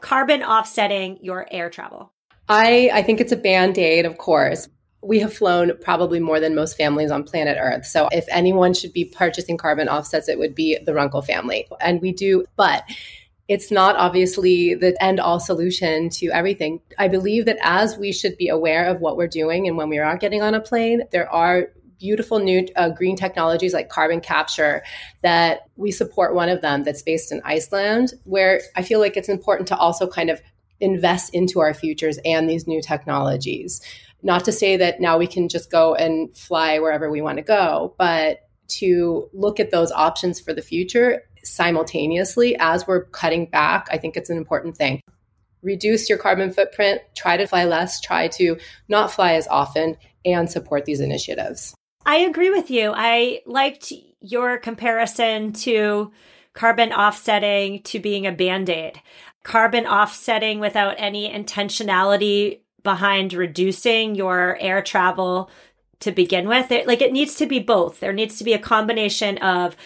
carbon 0.00 0.42
offsetting 0.42 1.18
your 1.22 1.46
air 1.50 1.70
travel? 1.70 2.12
I, 2.48 2.90
I 2.92 3.02
think 3.02 3.20
it's 3.20 3.32
a 3.32 3.36
band 3.36 3.78
aid, 3.78 4.06
of 4.06 4.18
course. 4.18 4.68
We 5.00 5.20
have 5.20 5.32
flown 5.32 5.72
probably 5.80 6.18
more 6.18 6.40
than 6.40 6.56
most 6.56 6.76
families 6.76 7.12
on 7.12 7.22
planet 7.22 7.56
Earth. 7.60 7.86
So, 7.86 8.08
if 8.10 8.26
anyone 8.28 8.74
should 8.74 8.92
be 8.92 9.04
purchasing 9.04 9.56
carbon 9.56 9.88
offsets, 9.88 10.28
it 10.28 10.38
would 10.38 10.56
be 10.56 10.76
the 10.84 10.94
Runkle 10.94 11.22
family. 11.22 11.68
And 11.80 12.00
we 12.00 12.12
do, 12.12 12.44
but 12.56 12.82
it's 13.48 13.70
not 13.70 13.96
obviously 13.96 14.74
the 14.74 15.02
end 15.02 15.18
all 15.18 15.40
solution 15.40 16.10
to 16.10 16.26
everything. 16.28 16.80
I 16.98 17.08
believe 17.08 17.46
that 17.46 17.56
as 17.62 17.96
we 17.96 18.12
should 18.12 18.36
be 18.36 18.48
aware 18.48 18.86
of 18.86 19.00
what 19.00 19.16
we're 19.16 19.26
doing 19.26 19.66
and 19.66 19.76
when 19.76 19.88
we 19.88 19.98
are 19.98 20.18
getting 20.18 20.42
on 20.42 20.54
a 20.54 20.60
plane, 20.60 21.02
there 21.12 21.30
are 21.32 21.68
beautiful 21.98 22.38
new 22.38 22.66
uh, 22.76 22.90
green 22.90 23.16
technologies 23.16 23.72
like 23.72 23.88
carbon 23.88 24.20
capture 24.20 24.82
that 25.22 25.62
we 25.76 25.90
support 25.90 26.34
one 26.34 26.48
of 26.48 26.60
them 26.60 26.84
that's 26.84 27.02
based 27.02 27.32
in 27.32 27.40
Iceland, 27.44 28.12
where 28.24 28.60
I 28.76 28.82
feel 28.82 29.00
like 29.00 29.16
it's 29.16 29.28
important 29.28 29.66
to 29.68 29.76
also 29.76 30.06
kind 30.06 30.30
of 30.30 30.40
invest 30.80 31.34
into 31.34 31.58
our 31.58 31.74
futures 31.74 32.18
and 32.24 32.48
these 32.48 32.66
new 32.66 32.80
technologies. 32.80 33.80
Not 34.22 34.44
to 34.44 34.52
say 34.52 34.76
that 34.76 35.00
now 35.00 35.18
we 35.18 35.26
can 35.26 35.48
just 35.48 35.70
go 35.70 35.94
and 35.94 36.36
fly 36.36 36.78
wherever 36.78 37.10
we 37.10 37.20
want 37.20 37.38
to 37.38 37.42
go, 37.42 37.94
but 37.98 38.48
to 38.68 39.28
look 39.32 39.58
at 39.58 39.70
those 39.70 39.90
options 39.90 40.38
for 40.38 40.52
the 40.52 40.62
future 40.62 41.22
simultaneously 41.44 42.56
as 42.58 42.86
we're 42.86 43.04
cutting 43.04 43.46
back. 43.46 43.88
I 43.90 43.98
think 43.98 44.16
it's 44.16 44.30
an 44.30 44.36
important 44.36 44.76
thing. 44.76 45.00
Reduce 45.62 46.08
your 46.08 46.18
carbon 46.18 46.52
footprint, 46.52 47.00
try 47.14 47.36
to 47.36 47.46
fly 47.46 47.64
less, 47.64 48.00
try 48.00 48.28
to 48.28 48.56
not 48.88 49.10
fly 49.10 49.34
as 49.34 49.48
often, 49.48 49.96
and 50.24 50.50
support 50.50 50.84
these 50.84 51.00
initiatives. 51.00 51.74
I 52.06 52.16
agree 52.16 52.50
with 52.50 52.70
you. 52.70 52.92
I 52.94 53.40
liked 53.44 53.92
your 54.20 54.58
comparison 54.58 55.52
to 55.52 56.12
carbon 56.54 56.92
offsetting 56.92 57.82
to 57.84 58.00
being 58.00 58.26
a 58.26 58.32
band 58.32 58.70
aid. 58.70 59.00
Carbon 59.42 59.86
offsetting 59.86 60.58
without 60.58 60.94
any 60.98 61.30
intentionality 61.30 62.60
behind 62.82 63.32
reducing 63.32 64.14
your 64.14 64.56
air 64.60 64.82
travel 64.82 65.50
to 66.00 66.12
begin 66.12 66.48
with. 66.48 66.70
It, 66.70 66.86
like 66.86 67.02
it 67.02 67.12
needs 67.12 67.34
to 67.36 67.46
be 67.46 67.58
both. 67.58 68.00
There 68.00 68.12
needs 68.12 68.38
to 68.38 68.44
be 68.44 68.52
a 68.52 68.58
combination 68.58 69.38
of 69.38 69.76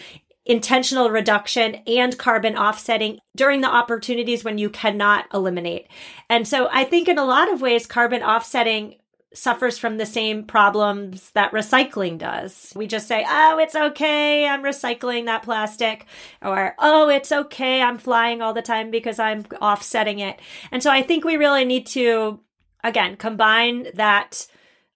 intentional 0.45 1.09
reduction 1.09 1.75
and 1.87 2.17
carbon 2.17 2.57
offsetting 2.57 3.19
during 3.35 3.61
the 3.61 3.69
opportunities 3.69 4.43
when 4.43 4.57
you 4.57 4.69
cannot 4.69 5.25
eliminate. 5.33 5.87
And 6.29 6.47
so 6.47 6.67
I 6.71 6.83
think 6.83 7.07
in 7.07 7.17
a 7.17 7.25
lot 7.25 7.51
of 7.51 7.61
ways, 7.61 7.85
carbon 7.85 8.21
offsetting 8.21 8.95
suffers 9.33 9.77
from 9.77 9.97
the 9.97 10.05
same 10.05 10.43
problems 10.43 11.31
that 11.31 11.51
recycling 11.51 12.17
does. 12.17 12.71
We 12.75 12.87
just 12.87 13.07
say, 13.07 13.25
oh, 13.27 13.57
it's 13.57 13.75
okay, 13.75 14.47
I'm 14.47 14.63
recycling 14.63 15.25
that 15.25 15.43
plastic, 15.43 16.05
or 16.41 16.75
oh, 16.77 17.09
it's 17.09 17.31
okay, 17.31 17.81
I'm 17.81 17.97
flying 17.97 18.41
all 18.41 18.53
the 18.53 18.61
time 18.61 18.91
because 18.91 19.19
I'm 19.19 19.43
offsetting 19.59 20.19
it. 20.19 20.39
And 20.71 20.83
so 20.83 20.91
I 20.91 21.01
think 21.01 21.23
we 21.23 21.37
really 21.37 21.65
need 21.65 21.87
to, 21.87 22.41
again, 22.83 23.15
combine 23.15 23.87
that 23.95 24.45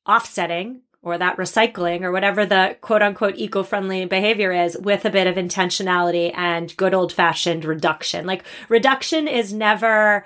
offsetting 0.05 0.81
or 1.01 1.17
that 1.17 1.37
recycling 1.37 2.01
or 2.01 2.11
whatever 2.11 2.45
the 2.45 2.75
quote 2.81 3.01
unquote 3.01 3.37
eco 3.37 3.63
friendly 3.63 4.05
behavior 4.05 4.51
is 4.51 4.77
with 4.77 5.05
a 5.05 5.09
bit 5.09 5.27
of 5.27 5.35
intentionality 5.35 6.31
and 6.35 6.75
good 6.77 6.93
old 6.93 7.13
fashioned 7.13 7.65
reduction. 7.65 8.25
Like 8.25 8.43
reduction 8.69 9.27
is 9.27 9.53
never 9.53 10.25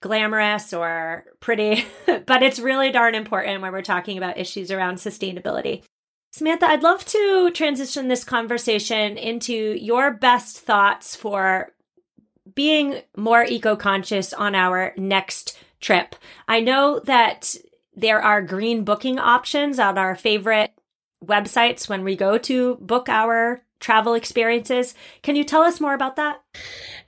glamorous 0.00 0.72
or 0.72 1.24
pretty, 1.40 1.84
but 2.26 2.42
it's 2.42 2.58
really 2.58 2.90
darn 2.90 3.14
important 3.14 3.62
when 3.62 3.72
we're 3.72 3.82
talking 3.82 4.18
about 4.18 4.38
issues 4.38 4.70
around 4.70 4.96
sustainability. 4.96 5.82
Samantha, 6.30 6.66
I'd 6.66 6.82
love 6.82 7.04
to 7.06 7.50
transition 7.52 8.08
this 8.08 8.22
conversation 8.22 9.16
into 9.16 9.54
your 9.54 10.12
best 10.12 10.58
thoughts 10.58 11.16
for 11.16 11.72
being 12.54 13.00
more 13.16 13.44
eco 13.44 13.76
conscious 13.76 14.32
on 14.32 14.54
our 14.54 14.92
next 14.96 15.58
trip. 15.80 16.14
I 16.46 16.60
know 16.60 17.00
that 17.04 17.54
there 17.98 18.22
are 18.22 18.40
green 18.40 18.84
booking 18.84 19.18
options 19.18 19.78
on 19.78 19.98
our 19.98 20.14
favorite 20.14 20.72
websites 21.24 21.88
when 21.88 22.04
we 22.04 22.14
go 22.14 22.38
to 22.38 22.76
book 22.76 23.08
our 23.08 23.62
travel 23.80 24.14
experiences. 24.14 24.94
Can 25.22 25.34
you 25.34 25.44
tell 25.44 25.62
us 25.62 25.80
more 25.80 25.94
about 25.94 26.16
that? 26.16 26.40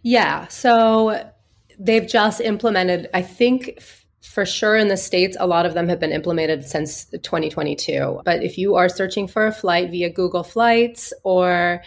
Yeah. 0.03 0.49
So 0.49 1.31
they've 1.79 2.09
just 2.09 2.41
implemented, 2.41 3.09
I 3.15 3.23
think 3.23 3.81
for 4.21 4.45
sure 4.45 4.77
in 4.77 4.89
the 4.89 4.97
States, 4.97 5.37
a 5.39 5.47
lot 5.47 5.65
of 5.65 5.75
them 5.75 5.89
have 5.89 6.01
been 6.01 6.13
implemented 6.13 6.65
since 6.65 7.05
2022. 7.07 8.23
But 8.25 8.43
if 8.43 8.59
you 8.59 8.75
are 8.75 8.89
searching 8.89 9.29
for 9.29 9.47
a 9.47 9.53
flight 9.53 9.91
via 9.91 10.11
Google 10.11 10.45
Flights 10.45 11.13
or 11.23 11.83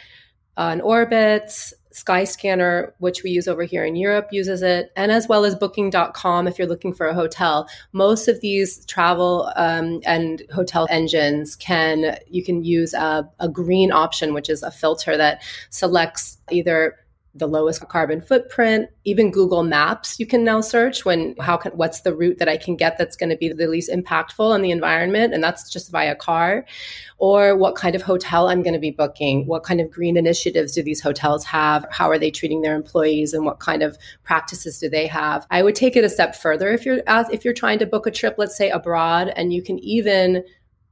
an 0.55 0.79
Orbitz, 0.81 1.73
Skyscanner, 1.93 2.91
which 2.97 3.23
we 3.23 3.29
use 3.29 3.47
over 3.47 3.63
here 3.63 3.85
in 3.85 3.95
Europe, 3.95 4.29
uses 4.31 4.61
it, 4.61 4.91
and 4.95 5.11
as 5.11 5.27
well 5.27 5.45
as 5.45 5.55
Booking.com 5.55 6.47
if 6.47 6.57
you're 6.57 6.67
looking 6.67 6.93
for 6.93 7.07
a 7.07 7.13
hotel. 7.13 7.67
Most 7.91 8.27
of 8.27 8.41
these 8.41 8.85
travel 8.85 9.51
um, 9.55 10.01
and 10.05 10.41
hotel 10.53 10.87
engines 10.89 11.55
can 11.55 12.17
you 12.29 12.43
can 12.43 12.63
use 12.63 12.93
a, 12.93 13.29
a 13.39 13.47
green 13.47 13.91
option, 13.91 14.33
which 14.33 14.49
is 14.49 14.63
a 14.63 14.71
filter 14.71 15.15
that 15.17 15.41
selects 15.69 16.37
either 16.51 16.97
the 17.35 17.47
lowest 17.47 17.87
carbon 17.87 18.21
footprint. 18.21 18.89
Even 19.05 19.31
google 19.31 19.63
maps 19.63 20.19
you 20.19 20.25
can 20.25 20.43
now 20.43 20.61
search 20.61 21.03
when 21.03 21.35
how 21.39 21.57
can 21.57 21.71
what's 21.73 22.01
the 22.01 22.15
route 22.15 22.37
that 22.37 22.47
i 22.47 22.57
can 22.57 22.75
get 22.75 22.97
that's 22.97 23.15
going 23.15 23.29
to 23.29 23.37
be 23.37 23.51
the 23.51 23.67
least 23.67 23.89
impactful 23.89 24.51
on 24.51 24.61
the 24.61 24.71
environment 24.71 25.33
and 25.33 25.43
that's 25.43 25.69
just 25.69 25.91
via 25.91 26.15
car. 26.15 26.65
Or 27.17 27.55
what 27.55 27.75
kind 27.75 27.95
of 27.95 28.01
hotel 28.01 28.47
i'm 28.47 28.61
going 28.61 28.73
to 28.73 28.79
be 28.79 28.91
booking? 28.91 29.47
What 29.47 29.63
kind 29.63 29.81
of 29.81 29.89
green 29.89 30.17
initiatives 30.17 30.73
do 30.73 30.83
these 30.83 31.01
hotels 31.01 31.43
have? 31.45 31.85
How 31.89 32.09
are 32.09 32.19
they 32.19 32.31
treating 32.31 32.61
their 32.61 32.75
employees 32.75 33.33
and 33.33 33.45
what 33.45 33.59
kind 33.59 33.81
of 33.81 33.97
practices 34.23 34.79
do 34.79 34.89
they 34.89 35.07
have? 35.07 35.47
I 35.49 35.63
would 35.63 35.75
take 35.75 35.95
it 35.95 36.03
a 36.03 36.09
step 36.09 36.35
further 36.35 36.69
if 36.69 36.85
you're 36.85 37.01
if 37.07 37.43
you're 37.43 37.53
trying 37.53 37.79
to 37.79 37.85
book 37.85 38.05
a 38.05 38.11
trip 38.11 38.35
let's 38.37 38.55
say 38.55 38.69
abroad 38.69 39.29
and 39.35 39.53
you 39.53 39.61
can 39.61 39.79
even 39.79 40.43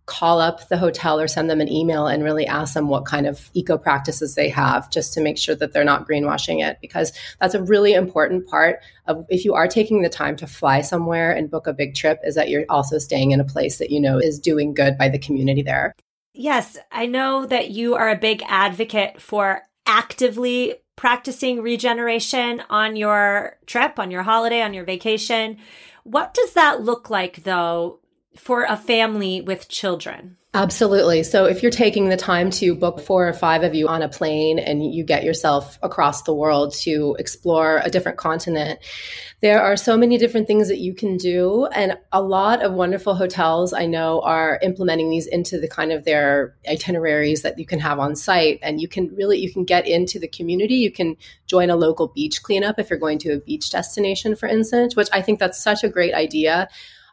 call 0.05 0.41
up 0.41 0.67
the 0.67 0.77
hotel 0.77 1.20
or 1.20 1.27
send 1.27 1.50
them 1.50 1.62
an 1.62 1.72
email 1.72 2.08
and 2.08 2.24
really 2.24 2.46
ask 2.46 2.74
them 2.74 2.88
what 2.88 3.05
kind 3.05 3.27
of 3.27 3.50
eco 3.53 3.77
practices 3.77 4.36
they 4.36 4.50
have 4.50 4.89
just 4.89 5.13
to 5.13 5.22
make 5.22 5.38
sure 5.38 5.55
that 5.55 5.74
they're 5.74 5.84
not 5.84 6.08
greenwashing 6.08 6.65
it 6.67 6.77
because 6.81 7.13
that's 7.39 7.53
a 7.53 7.63
really 7.63 7.93
important 7.93 8.48
part 8.48 8.79
of 9.08 9.25
if 9.29 9.46
you 9.46 9.53
are 9.53 9.67
taking 9.67 10.01
the 10.01 10.10
time 10.10 10.36
to 10.36 10.48
fly 10.48 10.81
somewhere 10.81 11.31
and 11.31 11.51
book 11.51 11.67
a 11.67 11.74
big 11.74 11.96
trip 11.96 12.20
is 12.24 12.36
that 12.36 12.50
you're 12.50 12.65
also 12.67 12.98
staying 12.98 13.31
in 13.31 13.39
a 13.39 13.46
place 13.46 13.77
that 13.77 13.91
you 13.91 14.01
know 14.01 14.17
is 14.17 14.39
doing 14.39 14.74
good 14.74 14.98
by 14.98 15.08
the 15.08 15.20
community 15.20 15.62
there. 15.62 15.96
Yes, 16.34 16.77
I 16.91 17.05
know 17.05 17.46
that 17.46 17.72
you 17.72 17.96
are 17.96 18.10
a 18.10 18.17
big 18.17 18.43
advocate 18.48 19.22
for 19.22 19.62
actively 19.86 20.75
practicing 20.96 21.62
regeneration 21.62 22.62
on 22.70 22.96
your 22.96 23.58
trip, 23.65 23.98
on 23.98 24.12
your 24.12 24.24
holiday, 24.24 24.62
on 24.62 24.74
your 24.74 24.84
vacation. 24.84 25.58
What 26.03 26.34
does 26.34 26.53
that 26.53 26.81
look 26.81 27.10
like 27.10 27.43
though 27.43 28.00
for 28.35 28.63
a 28.63 28.77
family 28.77 29.41
with 29.41 29.67
children? 29.67 30.38
Absolutely. 30.53 31.23
So 31.23 31.45
if 31.45 31.63
you're 31.63 31.71
taking 31.71 32.09
the 32.09 32.17
time 32.17 32.50
to 32.51 32.75
book 32.75 33.00
four 33.00 33.25
or 33.25 33.31
five 33.31 33.63
of 33.63 33.73
you 33.73 33.88
on 33.88 34.01
a 34.01 34.09
plane 34.09 34.59
and 34.59 34.93
you 34.93 35.05
get 35.05 35.23
yourself 35.23 35.79
across 35.81 36.23
the 36.23 36.33
world 36.33 36.73
to 36.81 37.15
explore 37.19 37.79
a 37.81 37.89
different 37.89 38.17
continent, 38.17 38.79
there 39.39 39.61
are 39.61 39.77
so 39.77 39.95
many 39.95 40.17
different 40.17 40.47
things 40.47 40.67
that 40.67 40.79
you 40.79 40.93
can 40.93 41.15
do. 41.15 41.67
And 41.67 41.97
a 42.11 42.21
lot 42.21 42.61
of 42.61 42.73
wonderful 42.73 43.15
hotels 43.15 43.71
I 43.71 43.85
know 43.85 44.19
are 44.23 44.59
implementing 44.61 45.09
these 45.09 45.25
into 45.25 45.57
the 45.57 45.69
kind 45.69 45.93
of 45.93 46.03
their 46.03 46.53
itineraries 46.69 47.43
that 47.43 47.57
you 47.57 47.65
can 47.65 47.79
have 47.79 48.00
on 48.00 48.17
site. 48.17 48.59
And 48.61 48.81
you 48.81 48.89
can 48.89 49.07
really, 49.15 49.39
you 49.39 49.53
can 49.53 49.63
get 49.63 49.88
into 49.88 50.19
the 50.19 50.27
community. 50.27 50.75
You 50.75 50.91
can 50.91 51.15
join 51.47 51.69
a 51.69 51.77
local 51.77 52.09
beach 52.09 52.43
cleanup 52.43 52.77
if 52.77 52.89
you're 52.89 53.00
going 53.00 53.19
to 53.19 53.35
a 53.35 53.39
beach 53.39 53.69
destination, 53.69 54.35
for 54.35 54.47
instance, 54.47 54.97
which 54.97 55.09
I 55.13 55.21
think 55.21 55.39
that's 55.39 55.63
such 55.63 55.85
a 55.85 55.89
great 55.89 56.13
idea. 56.13 56.67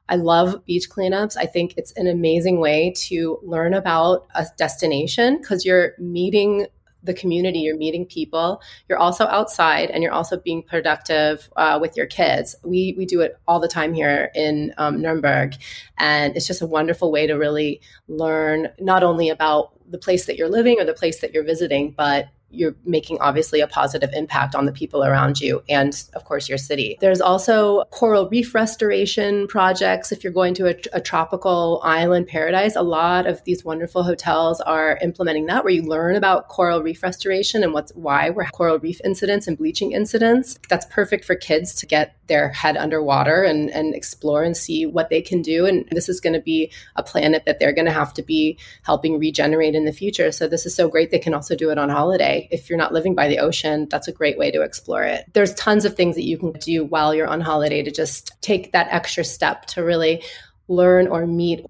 I 0.09 0.17
love 0.17 0.65
beach 0.65 0.89
cleanups. 0.89 1.37
I 1.37 1.47
think 1.47 1.75
it's 1.77 1.93
an 1.93 2.07
amazing 2.07 2.61
way 2.61 2.93
to 3.09 3.39
learn 3.43 3.75
about 3.75 4.27
a 4.35 4.47
destination 4.57 5.39
because 5.39 5.65
you're 5.65 5.93
meeting 5.99 6.67
the 7.05 7.15
community, 7.15 7.61
you're 7.61 7.77
meeting 7.77 8.07
people, 8.07 8.61
you're 8.89 8.99
also 8.99 9.25
outside, 9.27 9.91
and 9.91 10.03
you're 10.03 10.13
also 10.13 10.37
being 10.37 10.63
productive 10.63 11.49
uh, 11.57 11.79
with 11.81 11.97
your 11.97 12.07
kids. 12.07 12.57
We 12.65 12.95
we 12.97 13.07
do 13.07 13.21
it 13.21 13.39
all 13.47 13.61
the 13.61 13.69
time 13.69 13.95
here 13.95 14.31
in 14.35 14.75
um, 14.79 15.01
Nuremberg, 15.01 15.55
and 15.97 16.37
it's 16.37 16.47
just 16.47 16.63
a 16.63 16.67
wonderful 16.67 17.13
way 17.13 17.27
to 17.27 17.35
really 17.35 17.81
learn 18.09 18.69
not 18.79 19.03
only 19.03 19.29
about 19.29 19.73
the 19.91 19.99
place 19.99 20.27
that 20.27 20.37
you're 20.37 20.49
living 20.49 20.81
or 20.81 20.85
the 20.85 20.95
place 20.95 21.21
that 21.21 21.33
you're 21.33 21.45
visiting, 21.45 21.93
but 21.97 22.29
you're 22.51 22.75
making 22.85 23.19
obviously 23.21 23.61
a 23.61 23.67
positive 23.67 24.11
impact 24.15 24.55
on 24.55 24.65
the 24.65 24.73
people 24.73 25.05
around 25.05 25.41
you 25.41 25.63
and 25.69 26.05
of 26.15 26.25
course 26.25 26.49
your 26.49 26.59
city. 26.59 26.97
There's 27.01 27.21
also 27.21 27.85
coral 27.91 28.29
reef 28.29 28.55
restoration 28.55 29.47
projects. 29.49 30.13
If 30.13 30.25
you're 30.25 30.33
going 30.33 30.55
to 30.55 30.69
a, 30.69 30.75
a, 30.93 31.01
tropical 31.09 31.81
island 31.85 32.27
paradise 32.27 32.77
a 32.77 32.83
lot 32.83 33.27
of 33.27 33.43
these 33.45 33.65
wonderful 33.65 34.03
hotels 34.03 34.61
are 34.63 34.99
implementing 35.03 35.47
that 35.47 35.65
where 35.65 35.73
you 35.73 35.83
learn 35.83 36.17
about 36.17 36.49
coral 36.49 36.83
reef 36.83 37.03
restoration 37.03 37.63
and 37.63 37.73
what's 37.73 37.93
why 37.93 38.31
we're 38.31 38.47
coral 38.47 38.79
reef 38.79 39.01
incidents 39.05 39.47
and 39.47 39.59
bleaching 39.59 39.93
incidents. 39.93 40.59
That's 40.69 40.87
perfect 40.87 41.25
for 41.25 41.35
kids 41.35 41.75
to 41.77 41.87
get 41.87 42.17
their 42.29 42.51
head 42.51 42.77
underwater 42.77 43.43
and, 43.43 43.71
and 43.71 43.95
explore 43.95 44.43
and 44.43 44.57
see 44.57 44.87
what 44.87 45.09
they 45.09 45.23
can 45.23 45.43
do. 45.43 45.67
And 45.67 45.89
this 45.91 46.09
is 46.09 46.21
going 46.21 46.35
to 46.35 46.41
be 46.41 46.71
a 46.97 47.03
planet 47.03 47.45
that 47.47 47.59
they're 47.59 47.73
going 47.73 47.87
to 47.87 47.93
have 47.93 48.13
to 48.15 48.23
be 48.23 48.59
helping 48.83 49.19
regenerate 49.19 49.75
in 49.75 49.85
the 49.85 49.93
future. 49.93 50.31
So 50.31 50.47
this 50.47 50.67
is 50.67 50.75
so 50.75 50.89
great 50.89 51.11
they 51.11 51.19
can 51.19 51.35
also 51.35 51.57
do 51.57 51.71
it 51.71 51.79
on 51.79 51.89
holiday 51.89 52.38
if 52.51 52.69
you're 52.69 52.79
not 52.79 52.93
living 52.93 53.15
by 53.15 53.29
the 53.29 53.39
ocean, 53.39 53.89
that's 53.91 54.09
a 54.09 54.13
great 54.13 54.39
way 54.39 54.51
to 54.51 54.63
explore 54.63 55.03
it. 55.03 55.25
There's 55.33 55.55
tons 55.55 55.85
of 55.85 55.95
things 55.95 56.15
that 56.15 56.25
you 56.25 56.39
can 56.39 56.53
do 56.53 56.85
while 56.85 57.15
you're 57.15 57.27
on 57.27 57.41
holiday 57.41 57.83
to 57.83 57.91
just 57.91 58.33
take 58.41 58.73
that 58.73 58.89
extra 58.91 59.25
step 59.25 59.67
to 59.67 59.83
really 59.83 60.23
learn 60.69 61.09
or 61.09 61.27
meet 61.27 61.65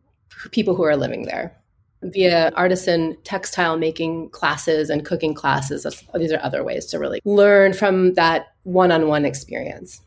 people 0.51 0.75
who 0.75 0.85
are 0.85 0.97
living 0.97 1.25
there 1.25 1.55
via 2.03 2.53
artisan 2.55 3.17
textile 3.25 3.77
making 3.77 4.31
classes 4.31 4.89
and 4.89 5.05
cooking 5.05 5.35
classes. 5.35 5.85
These 6.15 6.33
are 6.33 6.41
other 6.43 6.63
ways 6.63 6.87
to 6.87 6.99
really 6.99 7.21
learn 7.25 7.73
from 7.73 8.15
that 8.15 8.47
one 8.63 8.93
on 8.93 9.09
one 9.09 9.25
experience. 9.25 10.01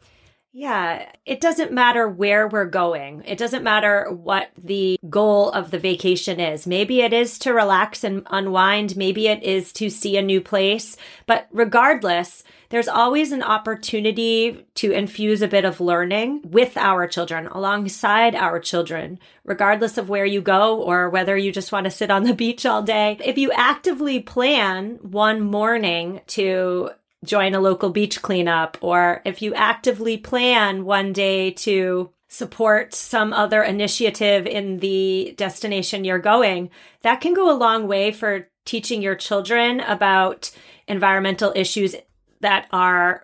Yeah, 0.53 1.09
it 1.25 1.39
doesn't 1.39 1.71
matter 1.71 2.09
where 2.09 2.45
we're 2.45 2.65
going. 2.65 3.23
It 3.25 3.37
doesn't 3.37 3.63
matter 3.63 4.11
what 4.11 4.49
the 4.57 4.99
goal 5.09 5.49
of 5.51 5.71
the 5.71 5.79
vacation 5.79 6.41
is. 6.41 6.67
Maybe 6.67 7.01
it 7.01 7.13
is 7.13 7.39
to 7.39 7.53
relax 7.53 8.03
and 8.03 8.27
unwind. 8.29 8.97
Maybe 8.97 9.29
it 9.29 9.43
is 9.43 9.71
to 9.73 9.89
see 9.89 10.17
a 10.17 10.21
new 10.21 10.41
place. 10.41 10.97
But 11.25 11.47
regardless, 11.53 12.43
there's 12.67 12.89
always 12.89 13.31
an 13.31 13.43
opportunity 13.43 14.65
to 14.75 14.91
infuse 14.91 15.41
a 15.41 15.47
bit 15.47 15.63
of 15.63 15.79
learning 15.79 16.41
with 16.43 16.75
our 16.75 17.07
children, 17.07 17.47
alongside 17.47 18.35
our 18.35 18.59
children, 18.59 19.19
regardless 19.45 19.97
of 19.97 20.09
where 20.09 20.25
you 20.25 20.41
go 20.41 20.81
or 20.81 21.09
whether 21.09 21.37
you 21.37 21.53
just 21.53 21.71
want 21.71 21.85
to 21.85 21.91
sit 21.91 22.11
on 22.11 22.23
the 22.23 22.33
beach 22.41 22.65
all 22.65 22.81
day. 22.81 23.17
If 23.23 23.37
you 23.37 23.51
actively 23.53 24.19
plan 24.19 24.99
one 25.01 25.39
morning 25.39 26.19
to 26.27 26.91
join 27.23 27.53
a 27.53 27.59
local 27.59 27.89
beach 27.89 28.21
cleanup, 28.21 28.77
or 28.81 29.21
if 29.25 29.41
you 29.41 29.53
actively 29.53 30.17
plan 30.17 30.85
one 30.85 31.13
day 31.13 31.51
to 31.51 32.11
support 32.27 32.93
some 32.93 33.33
other 33.33 33.61
initiative 33.61 34.47
in 34.47 34.77
the 34.77 35.33
destination 35.37 36.05
you're 36.05 36.17
going, 36.17 36.69
that 37.01 37.21
can 37.21 37.33
go 37.33 37.51
a 37.51 37.57
long 37.57 37.87
way 37.87 38.11
for 38.11 38.47
teaching 38.65 39.01
your 39.01 39.15
children 39.15 39.81
about 39.81 40.51
environmental 40.87 41.51
issues 41.55 41.95
that 42.39 42.67
are 42.71 43.23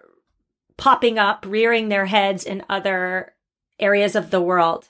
popping 0.76 1.18
up, 1.18 1.46
rearing 1.48 1.90
their 1.90 2.06
heads 2.06 2.44
in 2.44 2.64
other 2.70 3.34
areas 3.80 4.16
of 4.16 4.30
the 4.30 4.42
world. 4.42 4.90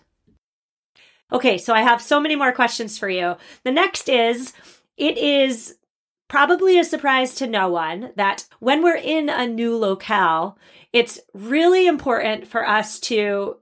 Okay, 1.31 1.57
so 1.57 1.73
I 1.73 1.81
have 1.81 2.01
so 2.01 2.19
many 2.19 2.35
more 2.35 2.51
questions 2.51 2.97
for 2.97 3.09
you. 3.09 3.35
The 3.63 3.71
next 3.71 4.09
is 4.09 4.53
it 4.97 5.17
is 5.17 5.77
probably 6.27 6.79
a 6.79 6.83
surprise 6.83 7.35
to 7.35 7.47
no 7.47 7.69
one 7.69 8.11
that 8.15 8.47
when 8.59 8.83
we're 8.83 8.95
in 8.95 9.29
a 9.29 9.47
new 9.47 9.75
locale, 9.77 10.57
it's 10.93 11.19
really 11.33 11.87
important 11.87 12.47
for 12.47 12.67
us 12.67 12.99
to 13.01 13.57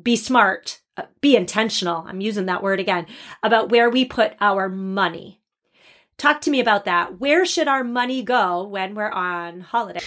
be 0.00 0.16
smart, 0.16 0.80
uh, 0.96 1.04
be 1.20 1.36
intentional. 1.36 2.04
I'm 2.06 2.20
using 2.20 2.46
that 2.46 2.62
word 2.62 2.80
again 2.80 3.06
about 3.42 3.70
where 3.70 3.90
we 3.90 4.04
put 4.04 4.34
our 4.40 4.68
money. 4.68 5.41
Talk 6.18 6.40
to 6.42 6.50
me 6.50 6.60
about 6.60 6.84
that. 6.84 7.18
Where 7.18 7.44
should 7.44 7.66
our 7.66 7.82
money 7.82 8.22
go 8.22 8.64
when 8.64 8.94
we're 8.94 9.10
on 9.10 9.60
holiday? 9.60 10.00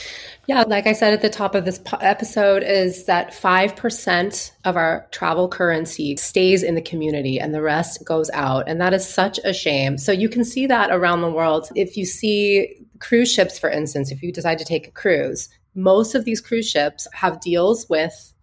Yeah, 0.48 0.63
like 0.65 0.88
I 0.88 0.94
said 0.94 1.13
at 1.13 1.22
the 1.22 1.30
top 1.30 1.56
of 1.56 1.65
this 1.65 1.82
episode, 2.00 2.63
is 2.63 3.06
that 3.06 3.32
5% 3.34 4.52
of 4.63 4.78
our 4.78 5.08
travel 5.12 5.50
currency 5.50 6.15
stays 6.15 6.63
in 6.63 6.76
the 6.76 6.82
community 6.82 7.38
and 7.38 7.54
the 7.54 7.62
rest 7.62 8.06
goes 8.06 8.30
out. 8.30 8.70
And 8.70 8.80
that 8.80 8.94
is 8.94 9.06
such 9.06 9.39
a 9.44 9.52
shame. 9.52 9.98
So 9.98 10.13
you 10.13 10.30
can 10.30 10.46
see 10.46 10.68
that 10.68 10.89
around 10.89 11.22
the 11.22 11.32
world. 11.32 11.68
If 11.76 11.98
you 11.98 12.06
see 12.06 12.78
cruise 13.00 13.32
ships, 13.32 13.60
for 13.60 13.70
instance, 13.70 14.10
if 14.10 14.24
you 14.24 14.32
decide 14.32 14.60
to 14.60 14.65
take 14.65 14.88
a 14.88 14.91
cruise, 14.91 15.50
most 15.74 16.15
of 16.15 16.24
these 16.24 16.39
cruise 16.39 16.70
ships 16.70 17.08
have 17.12 17.41
deals 17.41 17.89
with 17.89 18.34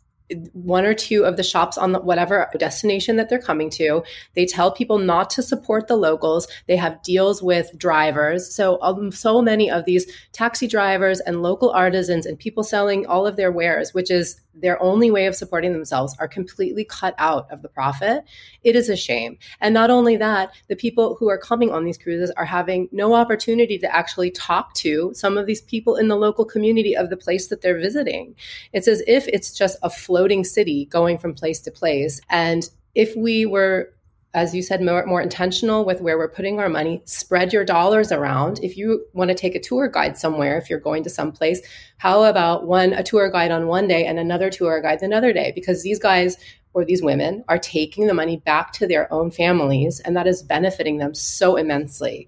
one 0.52 0.84
or 0.84 0.94
two 0.94 1.24
of 1.24 1.36
the 1.36 1.42
shops 1.42 1.78
on 1.78 1.92
the, 1.92 2.00
whatever 2.00 2.48
destination 2.58 3.16
that 3.16 3.28
they're 3.28 3.38
coming 3.38 3.70
to. 3.70 4.02
They 4.34 4.46
tell 4.46 4.72
people 4.72 4.98
not 4.98 5.30
to 5.30 5.42
support 5.42 5.88
the 5.88 5.96
locals. 5.96 6.48
They 6.66 6.76
have 6.76 7.02
deals 7.02 7.42
with 7.42 7.76
drivers. 7.76 8.54
So, 8.54 8.80
um, 8.82 9.12
so 9.12 9.42
many 9.42 9.70
of 9.70 9.84
these 9.84 10.06
taxi 10.32 10.66
drivers 10.66 11.20
and 11.20 11.42
local 11.42 11.70
artisans 11.70 12.26
and 12.26 12.38
people 12.38 12.62
selling 12.62 13.06
all 13.06 13.26
of 13.26 13.36
their 13.36 13.52
wares, 13.52 13.94
which 13.94 14.10
is 14.10 14.40
their 14.54 14.82
only 14.82 15.10
way 15.10 15.26
of 15.26 15.34
supporting 15.34 15.72
themselves 15.72 16.14
are 16.18 16.28
completely 16.28 16.84
cut 16.84 17.14
out 17.18 17.50
of 17.50 17.62
the 17.62 17.68
profit, 17.68 18.24
it 18.62 18.76
is 18.76 18.88
a 18.88 18.96
shame. 18.96 19.38
And 19.60 19.72
not 19.72 19.90
only 19.90 20.16
that, 20.16 20.50
the 20.68 20.76
people 20.76 21.16
who 21.18 21.28
are 21.28 21.38
coming 21.38 21.70
on 21.70 21.84
these 21.84 21.98
cruises 21.98 22.30
are 22.36 22.44
having 22.44 22.88
no 22.92 23.14
opportunity 23.14 23.78
to 23.78 23.94
actually 23.94 24.30
talk 24.30 24.74
to 24.74 25.12
some 25.14 25.38
of 25.38 25.46
these 25.46 25.62
people 25.62 25.96
in 25.96 26.08
the 26.08 26.16
local 26.16 26.44
community 26.44 26.96
of 26.96 27.10
the 27.10 27.16
place 27.16 27.48
that 27.48 27.62
they're 27.62 27.78
visiting. 27.78 28.34
It's 28.72 28.88
as 28.88 29.02
if 29.06 29.26
it's 29.28 29.52
just 29.52 29.78
a 29.82 29.90
floating 30.22 30.44
city 30.44 30.84
going 30.84 31.18
from 31.18 31.34
place 31.34 31.58
to 31.58 31.68
place. 31.72 32.20
And 32.30 32.70
if 32.94 33.16
we 33.16 33.44
were 33.44 33.92
as 34.34 34.54
you 34.54 34.62
said, 34.62 34.80
more, 34.80 35.04
more 35.04 35.20
intentional 35.20 35.84
with 35.84 36.00
where 36.00 36.16
we're 36.16 36.26
putting 36.26 36.58
our 36.58 36.70
money. 36.70 37.02
Spread 37.04 37.52
your 37.52 37.66
dollars 37.66 38.10
around. 38.10 38.60
If 38.62 38.78
you 38.78 39.04
want 39.12 39.28
to 39.28 39.34
take 39.34 39.54
a 39.54 39.60
tour 39.60 39.88
guide 39.88 40.16
somewhere, 40.16 40.56
if 40.56 40.70
you're 40.70 40.80
going 40.80 41.02
to 41.02 41.10
some 41.10 41.32
place, 41.32 41.60
how 41.98 42.24
about 42.24 42.66
one 42.66 42.94
a 42.94 43.02
tour 43.02 43.30
guide 43.30 43.50
on 43.50 43.66
one 43.66 43.86
day 43.86 44.06
and 44.06 44.18
another 44.18 44.48
tour 44.48 44.80
guide 44.80 45.02
another 45.02 45.34
day? 45.34 45.52
Because 45.54 45.82
these 45.82 45.98
guys 45.98 46.38
or 46.72 46.82
these 46.82 47.02
women 47.02 47.44
are 47.48 47.58
taking 47.58 48.06
the 48.06 48.14
money 48.14 48.38
back 48.38 48.72
to 48.72 48.86
their 48.86 49.12
own 49.12 49.30
families, 49.30 50.00
and 50.00 50.16
that 50.16 50.26
is 50.26 50.42
benefiting 50.42 50.96
them 50.96 51.14
so 51.14 51.56
immensely 51.56 52.26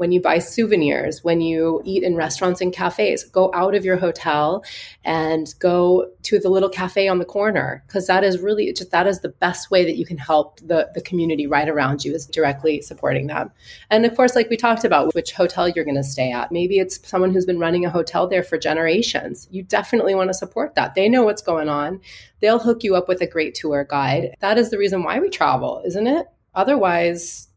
when 0.00 0.12
you 0.12 0.20
buy 0.20 0.38
souvenirs, 0.38 1.22
when 1.22 1.42
you 1.42 1.82
eat 1.84 2.02
in 2.02 2.16
restaurants 2.16 2.62
and 2.62 2.72
cafes, 2.72 3.22
go 3.22 3.50
out 3.52 3.74
of 3.74 3.84
your 3.84 3.98
hotel 3.98 4.64
and 5.04 5.54
go 5.58 6.10
to 6.22 6.38
the 6.38 6.48
little 6.48 6.70
cafe 6.70 7.06
on 7.06 7.18
the 7.18 7.24
corner 7.26 7.84
because 7.86 8.06
that 8.06 8.24
is 8.24 8.38
really 8.38 8.72
just 8.72 8.92
that 8.92 9.06
is 9.06 9.20
the 9.20 9.28
best 9.28 9.70
way 9.70 9.84
that 9.84 9.98
you 9.98 10.06
can 10.06 10.16
help 10.16 10.58
the 10.60 10.88
the 10.94 11.02
community 11.02 11.46
right 11.46 11.68
around 11.68 12.02
you 12.02 12.14
is 12.14 12.24
directly 12.24 12.80
supporting 12.80 13.26
them. 13.26 13.50
And 13.90 14.06
of 14.06 14.16
course, 14.16 14.34
like 14.34 14.48
we 14.48 14.56
talked 14.56 14.84
about, 14.84 15.14
which 15.14 15.32
hotel 15.32 15.68
you're 15.68 15.84
going 15.84 15.96
to 15.96 16.02
stay 16.02 16.32
at. 16.32 16.50
Maybe 16.50 16.78
it's 16.78 17.06
someone 17.06 17.30
who's 17.30 17.44
been 17.44 17.58
running 17.58 17.84
a 17.84 17.90
hotel 17.90 18.26
there 18.26 18.42
for 18.42 18.56
generations. 18.56 19.48
You 19.50 19.64
definitely 19.64 20.14
want 20.14 20.30
to 20.30 20.34
support 20.34 20.76
that. 20.76 20.94
They 20.94 21.10
know 21.10 21.24
what's 21.24 21.42
going 21.42 21.68
on. 21.68 22.00
They'll 22.40 22.58
hook 22.58 22.84
you 22.84 22.96
up 22.96 23.06
with 23.06 23.20
a 23.20 23.26
great 23.26 23.54
tour 23.54 23.84
guide. 23.84 24.34
That 24.40 24.56
is 24.56 24.70
the 24.70 24.78
reason 24.78 25.02
why 25.02 25.20
we 25.20 25.28
travel, 25.28 25.82
isn't 25.84 26.06
it? 26.06 26.26
Otherwise, 26.54 27.49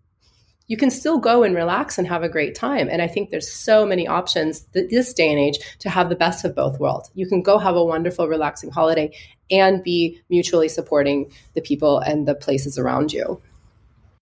you 0.67 0.77
can 0.77 0.89
still 0.89 1.17
go 1.17 1.43
and 1.43 1.55
relax 1.55 1.97
and 1.97 2.07
have 2.07 2.23
a 2.23 2.29
great 2.29 2.55
time. 2.55 2.87
And 2.89 3.01
I 3.01 3.07
think 3.07 3.29
there's 3.29 3.51
so 3.51 3.85
many 3.85 4.07
options 4.07 4.61
th- 4.73 4.89
this 4.89 5.13
day 5.13 5.29
and 5.29 5.39
age 5.39 5.59
to 5.79 5.89
have 5.89 6.09
the 6.09 6.15
best 6.15 6.45
of 6.45 6.55
both 6.55 6.79
worlds. 6.79 7.11
You 7.15 7.27
can 7.27 7.41
go 7.41 7.57
have 7.57 7.75
a 7.75 7.83
wonderful, 7.83 8.27
relaxing 8.27 8.71
holiday 8.71 9.13
and 9.51 9.83
be 9.83 10.21
mutually 10.29 10.69
supporting 10.69 11.31
the 11.53 11.61
people 11.61 11.99
and 11.99 12.27
the 12.27 12.35
places 12.35 12.77
around 12.77 13.11
you. 13.11 13.41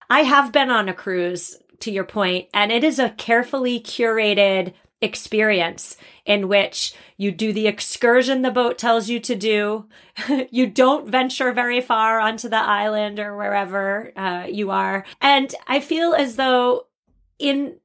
I 0.09 0.21
have 0.21 0.51
been 0.51 0.69
on 0.69 0.89
a 0.89 0.93
cruise, 0.93 1.57
to 1.81 1.91
your 1.91 2.03
point, 2.03 2.47
and 2.53 2.71
it 2.71 2.83
is 2.83 2.99
a 2.99 3.09
carefully 3.09 3.79
curated 3.79 4.73
experience 5.01 5.97
in 6.25 6.47
which 6.47 6.93
you 7.17 7.31
do 7.31 7.51
the 7.51 7.67
excursion 7.67 8.41
the 8.41 8.51
boat 8.51 8.77
tells 8.77 9.09
you 9.09 9.19
to 9.19 9.35
do. 9.35 9.85
you 10.51 10.67
don't 10.67 11.09
venture 11.09 11.51
very 11.51 11.81
far 11.81 12.19
onto 12.19 12.47
the 12.47 12.57
island 12.57 13.19
or 13.19 13.35
wherever 13.35 14.11
uh, 14.15 14.45
you 14.47 14.71
are. 14.71 15.05
And 15.19 15.53
I 15.67 15.79
feel 15.79 16.13
as 16.13 16.35
though 16.35 16.87
in 17.39 17.77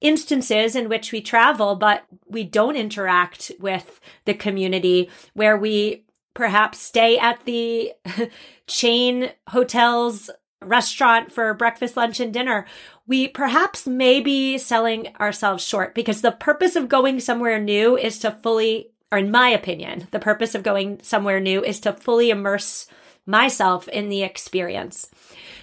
instances 0.00 0.76
in 0.76 0.88
which 0.88 1.12
we 1.12 1.20
travel, 1.22 1.76
but 1.76 2.04
we 2.26 2.44
don't 2.44 2.76
interact 2.76 3.52
with 3.58 4.00
the 4.26 4.34
community 4.34 5.08
where 5.32 5.56
we 5.56 6.04
perhaps 6.34 6.78
stay 6.78 7.16
at 7.18 7.44
the 7.44 7.92
chain 8.66 9.30
hotels 9.48 10.30
restaurant 10.66 11.32
for 11.32 11.54
breakfast, 11.54 11.96
lunch, 11.96 12.20
and 12.20 12.32
dinner, 12.32 12.66
we 13.06 13.28
perhaps 13.28 13.86
may 13.86 14.20
be 14.20 14.58
selling 14.58 15.14
ourselves 15.20 15.64
short 15.64 15.94
because 15.94 16.20
the 16.20 16.32
purpose 16.32 16.76
of 16.76 16.88
going 16.88 17.20
somewhere 17.20 17.58
new 17.58 17.96
is 17.96 18.18
to 18.20 18.30
fully, 18.30 18.92
or 19.12 19.18
in 19.18 19.30
my 19.30 19.48
opinion, 19.48 20.08
the 20.10 20.18
purpose 20.18 20.54
of 20.54 20.62
going 20.62 21.00
somewhere 21.02 21.40
new 21.40 21.62
is 21.62 21.80
to 21.80 21.92
fully 21.92 22.30
immerse 22.30 22.86
myself 23.26 23.88
in 23.88 24.08
the 24.08 24.22
experience. 24.22 25.10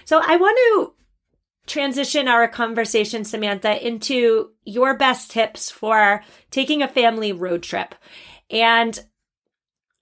So 0.04 0.20
I 0.24 0.36
want 0.36 0.58
to 0.58 0.94
transition 1.66 2.28
our 2.28 2.48
conversation, 2.48 3.24
Samantha, 3.24 3.84
into 3.86 4.50
your 4.64 4.96
best 4.96 5.30
tips 5.30 5.70
for 5.70 6.22
taking 6.50 6.82
a 6.82 6.88
family 6.88 7.32
road 7.32 7.62
trip. 7.62 7.94
And 8.50 8.98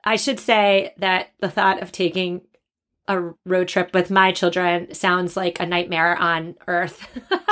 I 0.04 0.16
should 0.16 0.40
say 0.40 0.94
that 0.98 1.32
the 1.40 1.50
thought 1.50 1.82
of 1.82 1.92
taking 1.92 2.42
a 3.10 3.34
road 3.44 3.66
trip 3.66 3.92
with 3.92 4.08
my 4.08 4.30
children 4.30 4.94
sounds 4.94 5.36
like 5.36 5.58
a 5.58 5.66
nightmare 5.66 6.16
on 6.16 6.54
earth. 6.68 7.08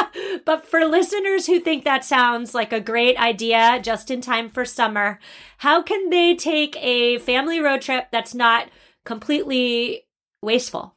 but 0.44 0.64
for 0.64 0.84
listeners 0.84 1.46
who 1.46 1.58
think 1.58 1.84
that 1.84 2.04
sounds 2.04 2.54
like 2.54 2.72
a 2.72 2.80
great 2.80 3.18
idea 3.18 3.80
just 3.82 4.08
in 4.08 4.20
time 4.20 4.48
for 4.48 4.64
summer, 4.64 5.18
how 5.58 5.82
can 5.82 6.10
they 6.10 6.36
take 6.36 6.76
a 6.76 7.18
family 7.18 7.58
road 7.58 7.82
trip 7.82 8.06
that's 8.12 8.34
not 8.34 8.68
completely 9.04 10.04
wasteful? 10.42 10.94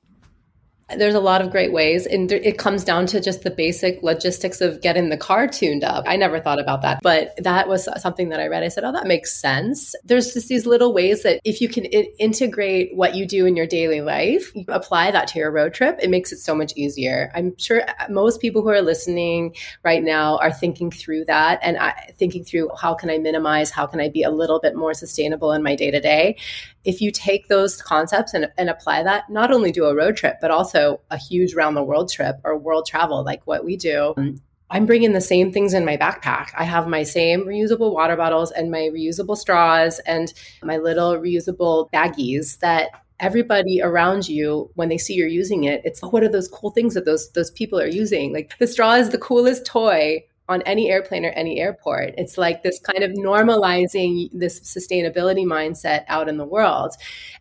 There's 0.98 1.16
a 1.16 1.20
lot 1.20 1.42
of 1.42 1.52
great 1.52 1.72
ways. 1.72 2.06
And 2.06 2.32
it 2.32 2.58
comes 2.58 2.84
down 2.84 3.06
to 3.08 3.22
just 3.22 3.44
the 3.44 3.52
basic 3.52 4.02
logistics 4.04 4.62
of 4.62 4.82
getting 4.82 5.10
the 5.10 5.18
car 5.18 5.48
tuned 5.48 5.84
up. 5.84 6.04
I 6.08 6.16
never 6.16 6.40
thought 6.40 6.60
about 6.60 6.82
that, 6.82 7.00
but 7.02 7.34
that 7.38 7.68
was 7.68 7.88
something 8.02 8.30
that 8.30 8.40
I 8.40 8.48
read. 8.48 8.64
I 8.64 8.68
said, 8.68 8.84
oh, 8.84 8.92
that 8.92 9.08
makes 9.08 9.34
sense. 9.34 9.96
There's 10.04 10.34
just 10.34 10.48
these 10.48 10.66
little 10.66 10.94
ways 10.94 11.24
that 11.24 11.40
if 11.44 11.62
you 11.62 11.70
can 11.70 11.86
integrate 11.86 12.96
what 12.96 13.16
you 13.16 13.26
do 13.26 13.46
in 13.46 13.56
your 13.56 13.68
daily 13.68 14.02
life, 14.02 14.52
apply 14.68 15.12
that 15.12 15.28
to 15.30 15.40
your 15.40 15.52
road 15.52 15.74
trip, 15.74 16.00
it 16.02 16.10
makes 16.10 16.32
it 16.32 16.40
so 16.40 16.56
much 16.56 16.74
easier. 16.76 17.32
I'm 17.34 17.58
sure 17.58 17.84
uh, 17.88 18.08
most 18.10 18.42
people 18.42 18.62
who 18.62 18.70
are 18.70 18.82
listening 18.82 19.56
right 19.84 20.04
now 20.04 20.38
are 20.38 20.52
thinking 20.52 20.92
through 20.92 21.26
that 21.26 21.60
and 21.62 21.78
I, 21.78 22.14
thinking 22.18 22.44
through 22.44 22.70
how 22.80 22.94
can 22.94 23.10
I 23.10 23.18
minimize, 23.18 23.72
how 23.72 23.86
can 23.86 24.00
I 24.00 24.10
be 24.10 24.24
a 24.24 24.32
little 24.32 24.60
bit 24.60 24.76
more 24.76 24.94
sustainable 24.94 25.52
in 25.52 25.64
my 25.64 25.76
day 25.76 25.92
to 25.92 26.00
day 26.00 26.38
if 26.84 27.02
you 27.02 27.12
take 27.12 27.48
those 27.48 27.82
concepts 27.82 28.34
and, 28.34 28.50
and 28.58 28.70
apply 28.70 29.04
that, 29.04 29.30
not 29.30 29.52
only 29.52 29.72
do 29.72 29.86
a 29.86 29.96
road 29.96 30.18
trip, 30.18 30.38
but 30.42 30.52
also 30.52 31.02
a 31.10 31.18
huge 31.18 31.54
round 31.54 31.78
the 31.78 31.84
world 31.84 32.12
trip 32.12 32.38
or 32.44 32.58
world 32.58 32.88
travel 32.88 33.24
like 33.24 33.46
what 33.46 33.64
we 33.64 33.78
do, 33.78 34.14
um, 34.18 34.42
I'm 34.70 34.86
bringing 34.86 35.12
the 35.12 35.22
same 35.22 35.52
things 35.52 35.74
in 35.74 35.84
my 35.84 35.98
backpack. 35.98 36.52
I 36.58 36.64
have 36.64 36.88
my 36.88 37.04
same 37.04 37.46
reusable 37.46 37.94
water 37.94 38.16
bottles 38.16 38.52
and 38.52 38.72
my 38.72 38.90
reusable 38.94 39.38
straws 39.38 40.00
and 40.00 40.34
my 40.64 40.78
little 40.78 41.18
reusable 41.18 41.92
baggies 41.92 42.58
that 42.60 42.90
everybody 43.20 43.82
around 43.82 44.28
you 44.28 44.72
when 44.76 44.90
they 44.90 44.98
see 44.98 45.14
you're 45.14 45.28
using 45.28 45.66
it 45.66 45.80
it's 45.86 46.02
what 46.02 46.24
are 46.24 46.28
those 46.28 46.48
cool 46.48 46.72
things 46.72 46.96
that 46.96 47.06
those 47.06 47.32
those 47.34 47.52
people 47.52 47.80
are 47.80 47.86
using 47.86 48.34
like 48.34 48.58
the 48.58 48.66
straw 48.66 48.96
is 48.96 49.12
the 49.12 49.18
coolest 49.20 49.64
toy 49.64 50.24
on 50.50 50.62
any 50.64 50.90
airplane 50.90 51.26
or 51.26 51.30
any 51.30 51.60
airport. 51.60 52.14
It's 52.18 52.38
like 52.38 52.64
this 52.64 52.80
kind 52.80 53.04
of 53.04 53.12
normalizing 53.12 54.30
this 54.34 54.60
sustainability 54.62 55.46
mindset 55.46 56.04
out 56.08 56.28
in 56.28 56.38
the 56.38 56.46
world. 56.46 56.94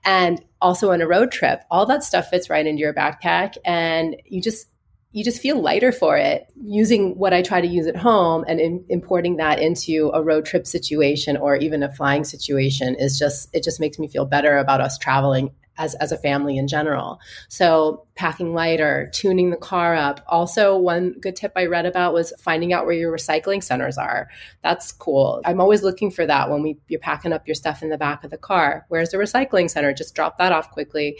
And 0.05 0.41
also 0.61 0.93
on 0.93 1.01
a 1.01 1.09
road 1.09 1.33
trip, 1.33 1.63
all 1.71 1.87
that 1.87 2.05
stuff 2.05 2.29
fits 2.29 2.49
right 2.51 2.67
into 2.67 2.81
your 2.81 2.95
backpack 2.95 3.57
and 3.65 4.17
you 4.27 4.41
just 4.41 4.67
you 5.13 5.25
just 5.25 5.43
feel 5.43 5.61
lighter 5.61 5.91
for 5.91 6.17
it 6.17 6.47
using 6.63 7.19
what 7.19 7.33
I 7.33 7.43
try 7.43 7.61
to 7.61 7.67
use 7.67 7.89
at 7.89 7.97
home 7.97 8.45
and 8.47 8.61
in, 8.61 8.85
importing 8.89 9.39
that 9.39 9.59
into 9.59 10.13
a 10.15 10.23
road 10.23 10.47
trip 10.47 10.67
situation 10.67 11.37
or 11.37 11.57
even 11.57 11.83
a 11.83 11.93
flying 11.93 12.23
situation 12.23 12.95
is 12.95 13.19
just 13.19 13.49
it 13.53 13.65
just 13.65 13.81
makes 13.81 13.99
me 13.99 14.07
feel 14.07 14.25
better 14.25 14.57
about 14.59 14.81
us 14.81 14.99
traveling 14.99 15.51
as, 15.81 15.95
as 15.97 16.13
a 16.13 16.19
family 16.19 16.59
in 16.59 16.69
general. 16.69 17.19
So 17.49 18.05
packing 18.15 18.53
lighter, 18.53 19.11
tuning 19.15 19.49
the 19.49 19.57
car 19.57 19.95
up. 19.95 20.21
Also, 20.29 20.77
one 20.77 21.15
good 21.21 21.35
tip 21.35 21.53
I 21.57 21.65
read 21.65 21.87
about 21.87 22.13
was 22.13 22.35
finding 22.39 22.75
out 22.75 22.85
where 22.85 22.95
your 22.95 23.11
recycling 23.11 23.63
centers 23.63 23.97
are. 23.97 24.29
That's 24.63 24.93
cool. 24.93 25.41
I'm 25.47 25.61
always 25.61 25.83
looking 25.83 26.11
for 26.11 26.27
that 26.27 26.51
when 26.51 26.63
we 26.63 26.77
you're 26.89 27.01
packing 27.01 27.33
up 27.33 27.49
your 27.49 27.55
stuff 27.55 27.83
in 27.83 27.89
the 27.89 27.97
back 27.97 28.23
of 28.23 28.31
the 28.31 28.37
car. 28.37 28.85
Where's 28.89 29.09
the 29.09 29.17
recycling 29.17 29.71
center? 29.71 29.95
Just 29.95 30.15
drop 30.15 30.37
that 30.37 30.53
off 30.53 30.71
quickly. 30.71 31.19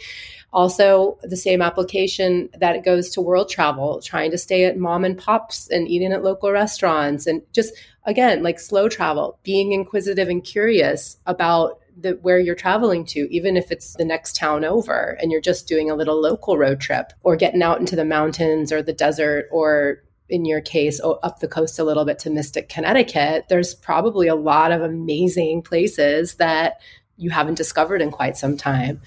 Also, 0.53 1.17
the 1.23 1.37
same 1.37 1.61
application 1.61 2.49
that 2.59 2.75
it 2.75 2.85
goes 2.85 3.09
to 3.11 3.21
world 3.21 3.49
travel, 3.49 3.99
trying 4.01 4.29
to 4.29 4.37
stay 4.37 4.65
at 4.65 4.77
mom 4.77 5.03
and 5.03 5.17
pops 5.17 5.69
and 5.69 5.87
eating 5.87 6.13
at 6.13 6.23
local 6.23 6.51
restaurants 6.51 7.25
and 7.25 7.41
just 7.51 7.73
again, 8.05 8.43
like 8.43 8.59
slow 8.59 8.89
travel, 8.89 9.39
being 9.43 9.71
inquisitive 9.71 10.29
and 10.29 10.43
curious 10.43 11.17
about 11.25 11.80
the, 12.01 12.17
where 12.21 12.39
you're 12.39 12.55
traveling 12.55 13.05
to, 13.05 13.33
even 13.33 13.57
if 13.57 13.71
it's 13.71 13.95
the 13.95 14.05
next 14.05 14.35
town 14.35 14.65
over 14.65 15.17
and 15.21 15.31
you're 15.31 15.41
just 15.41 15.67
doing 15.67 15.89
a 15.89 15.95
little 15.95 16.19
local 16.19 16.57
road 16.57 16.79
trip 16.79 17.13
or 17.23 17.35
getting 17.35 17.63
out 17.63 17.79
into 17.79 17.95
the 17.95 18.05
mountains 18.05 18.71
or 18.71 18.81
the 18.81 18.93
desert 18.93 19.47
or 19.51 20.03
in 20.29 20.45
your 20.45 20.61
case 20.61 20.99
up 21.03 21.39
the 21.39 21.47
coast 21.47 21.77
a 21.77 21.83
little 21.83 22.05
bit 22.05 22.17
to 22.19 22.29
Mystic, 22.29 22.69
Connecticut, 22.69 23.45
there's 23.49 23.75
probably 23.75 24.27
a 24.27 24.35
lot 24.35 24.71
of 24.71 24.81
amazing 24.81 25.61
places 25.61 26.35
that 26.35 26.79
you 27.17 27.29
haven't 27.29 27.55
discovered 27.55 28.01
in 28.01 28.11
quite 28.11 28.37
some 28.37 28.57
time. 28.57 29.01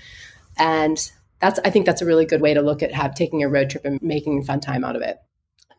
And 0.56 1.10
that's 1.40 1.58
I 1.64 1.70
think 1.70 1.86
that's 1.86 2.02
a 2.02 2.06
really 2.06 2.26
good 2.26 2.40
way 2.40 2.54
to 2.54 2.62
look 2.62 2.82
at 2.82 2.92
have 2.92 3.14
taking 3.14 3.42
a 3.42 3.48
road 3.48 3.70
trip 3.70 3.84
and 3.84 4.00
making 4.02 4.44
fun 4.44 4.60
time 4.60 4.84
out 4.84 4.96
of 4.96 5.02
it. 5.02 5.18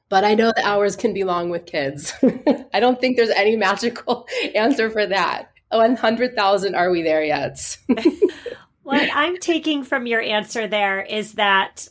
But 0.09 0.23
I 0.23 0.35
know 0.35 0.51
the 0.55 0.65
hours 0.65 0.95
can 0.95 1.13
be 1.13 1.23
long 1.23 1.49
with 1.49 1.65
kids. 1.65 2.13
I 2.73 2.79
don't 2.79 2.99
think 2.99 3.17
there's 3.17 3.29
any 3.29 3.55
magical 3.55 4.27
answer 4.55 4.89
for 4.89 5.05
that. 5.05 5.51
100,000 5.69 6.75
are 6.75 6.91
we 6.91 7.01
there 7.01 7.23
yet? 7.23 7.77
what 8.83 9.09
I'm 9.13 9.37
taking 9.37 9.83
from 9.83 10.07
your 10.07 10.21
answer 10.21 10.67
there 10.67 11.01
is 11.01 11.33
that 11.33 11.87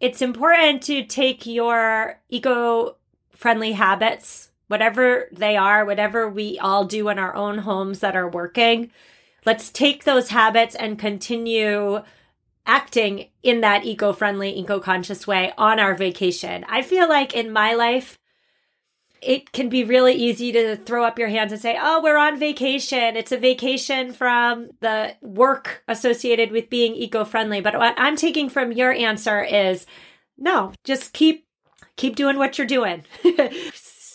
it's 0.00 0.22
important 0.22 0.82
to 0.84 1.04
take 1.04 1.46
your 1.46 2.20
eco 2.28 2.96
friendly 3.30 3.72
habits, 3.72 4.50
whatever 4.68 5.28
they 5.32 5.56
are, 5.56 5.84
whatever 5.84 6.28
we 6.28 6.58
all 6.58 6.84
do 6.84 7.08
in 7.08 7.18
our 7.18 7.34
own 7.34 7.58
homes 7.58 8.00
that 8.00 8.16
are 8.16 8.28
working. 8.28 8.90
Let's 9.44 9.70
take 9.70 10.04
those 10.04 10.28
habits 10.28 10.74
and 10.74 10.98
continue 10.98 12.02
acting 12.66 13.28
in 13.42 13.62
that 13.62 13.84
eco 13.84 14.12
friendly, 14.12 14.56
eco 14.58 14.78
conscious 14.78 15.26
way 15.26 15.52
on 15.56 15.80
our 15.80 15.94
vacation. 15.94 16.64
I 16.68 16.82
feel 16.82 17.08
like 17.08 17.34
in 17.34 17.50
my 17.50 17.74
life, 17.74 18.17
it 19.22 19.52
can 19.52 19.68
be 19.68 19.84
really 19.84 20.14
easy 20.14 20.52
to 20.52 20.76
throw 20.76 21.04
up 21.04 21.18
your 21.18 21.28
hands 21.28 21.52
and 21.52 21.60
say, 21.60 21.76
Oh, 21.80 22.00
we're 22.02 22.16
on 22.16 22.38
vacation. 22.38 23.16
It's 23.16 23.32
a 23.32 23.38
vacation 23.38 24.12
from 24.12 24.70
the 24.80 25.16
work 25.22 25.82
associated 25.88 26.50
with 26.50 26.70
being 26.70 26.94
eco 26.94 27.24
friendly. 27.24 27.60
But 27.60 27.78
what 27.78 27.94
I'm 27.96 28.16
taking 28.16 28.48
from 28.48 28.72
your 28.72 28.92
answer 28.92 29.42
is 29.42 29.86
no, 30.36 30.72
just 30.84 31.12
keep 31.12 31.46
keep 31.96 32.16
doing 32.16 32.38
what 32.38 32.58
you're 32.58 32.66
doing. 32.66 33.04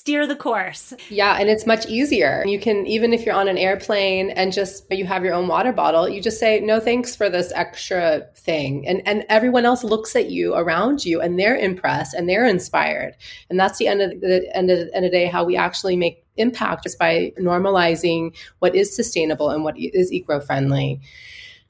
steer 0.04 0.28
the 0.28 0.36
course. 0.36 0.94
Yeah, 1.08 1.38
and 1.40 1.50
it's 1.50 1.66
much 1.66 1.86
easier. 1.86 2.44
You 2.46 2.60
can 2.60 2.86
even 2.86 3.14
if 3.14 3.26
you're 3.26 3.34
on 3.34 3.48
an 3.48 3.58
airplane 3.58 4.32
and 4.32 4.52
just 4.52 4.84
you 4.92 5.06
have 5.06 5.24
your 5.24 5.34
own 5.34 5.48
water 5.48 5.72
bottle, 5.72 6.10
you 6.10 6.22
just 6.22 6.42
say 6.42 6.60
no 6.60 6.82
thanks 6.82 7.16
for 7.16 7.30
this 7.30 7.54
extra 7.56 8.28
thing. 8.36 8.86
And 8.86 9.02
and 9.08 9.24
everyone 9.30 9.64
else 9.64 9.82
looks 9.82 10.14
at 10.18 10.30
you 10.30 10.56
around 10.56 11.06
you 11.06 11.22
and 11.22 11.40
they're 11.40 11.56
impressed 11.56 12.14
and 12.16 12.28
they're 12.28 12.46
inspired. 12.46 13.16
And 13.50 13.58
that's 13.58 13.78
the 13.78 13.88
end 13.88 14.02
of 14.02 14.20
the 14.20 14.46
end 14.54 14.70
of 14.70 14.78
the, 14.78 14.94
end 14.94 15.06
of 15.06 15.12
the 15.12 15.18
day 15.18 15.28
how 15.28 15.46
we 15.46 15.56
actually 15.56 15.96
make 15.96 16.26
impact 16.36 16.84
just 16.84 17.00
by 17.00 17.32
normalizing 17.40 18.36
what 18.60 18.76
is 18.76 18.94
sustainable 18.94 19.52
and 19.52 19.64
what 19.64 19.76
is 19.78 20.12
eco-friendly 20.12 21.00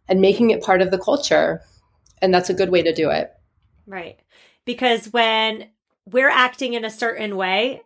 and 0.07 0.21
making 0.21 0.49
it 0.49 0.63
part 0.63 0.81
of 0.81 0.89
the 0.89 0.97
culture. 0.97 1.61
And 2.19 2.33
that's 2.33 2.49
a 2.49 2.55
good 2.55 2.71
way 2.71 2.81
to 2.81 2.95
do 2.95 3.11
it. 3.11 3.31
Right. 3.85 4.19
Because 4.65 5.13
when 5.13 5.67
we're 6.07 6.31
acting 6.31 6.73
in 6.73 6.83
a 6.83 6.89
certain 6.89 7.35
way 7.37 7.83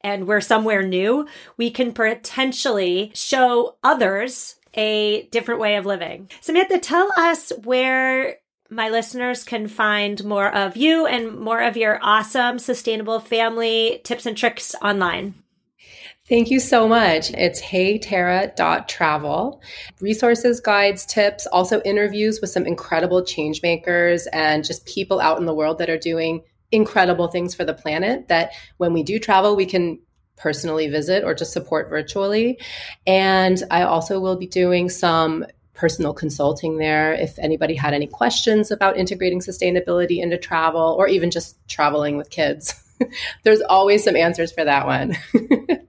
and 0.00 0.26
we're 0.26 0.40
somewhere 0.40 0.82
new, 0.82 1.26
we 1.56 1.70
can 1.70 1.92
potentially 1.92 3.12
show 3.14 3.76
others 3.82 4.56
a 4.74 5.22
different 5.30 5.60
way 5.60 5.76
of 5.76 5.86
living. 5.86 6.30
Samantha, 6.40 6.78
tell 6.78 7.10
us 7.16 7.52
where 7.64 8.36
my 8.68 8.88
listeners 8.88 9.44
can 9.44 9.68
find 9.68 10.24
more 10.24 10.54
of 10.54 10.76
you 10.76 11.06
and 11.06 11.38
more 11.38 11.62
of 11.62 11.76
your 11.76 11.98
awesome 12.02 12.58
sustainable 12.58 13.20
family 13.20 14.00
tips 14.04 14.26
and 14.26 14.36
tricks 14.36 14.74
online? 14.82 15.34
Thank 16.28 16.50
you 16.50 16.58
so 16.58 16.88
much. 16.88 17.30
It's 17.30 17.62
heytara.travel. 17.62 19.62
Resources, 20.00 20.60
guides, 20.60 21.06
tips, 21.06 21.46
also 21.46 21.80
interviews 21.82 22.40
with 22.40 22.50
some 22.50 22.66
incredible 22.66 23.24
change 23.24 23.62
makers 23.62 24.26
and 24.32 24.64
just 24.64 24.86
people 24.86 25.20
out 25.20 25.38
in 25.38 25.46
the 25.46 25.54
world 25.54 25.78
that 25.78 25.88
are 25.88 25.96
doing 25.96 26.42
incredible 26.72 27.28
things 27.28 27.54
for 27.54 27.64
the 27.64 27.74
planet 27.74 28.28
that 28.28 28.52
when 28.76 28.92
we 28.92 29.02
do 29.02 29.18
travel, 29.18 29.56
we 29.56 29.66
can 29.66 29.98
personally 30.36 30.88
visit 30.88 31.24
or 31.24 31.34
just 31.34 31.52
support 31.52 31.88
virtually. 31.88 32.58
And 33.06 33.62
I 33.70 33.82
also 33.82 34.20
will 34.20 34.36
be 34.36 34.46
doing 34.46 34.88
some 34.88 35.46
personal 35.74 36.14
consulting 36.14 36.78
there 36.78 37.12
if 37.12 37.38
anybody 37.38 37.74
had 37.74 37.94
any 37.94 38.06
questions 38.06 38.70
about 38.70 38.96
integrating 38.96 39.40
sustainability 39.40 40.22
into 40.22 40.38
travel 40.38 40.96
or 40.98 41.06
even 41.06 41.30
just 41.30 41.56
traveling 41.68 42.16
with 42.16 42.30
kids. 42.30 42.74
There's 43.44 43.60
always 43.60 44.04
some 44.04 44.16
answers 44.16 44.52
for 44.52 44.64
that 44.64 44.86
one. 44.86 45.16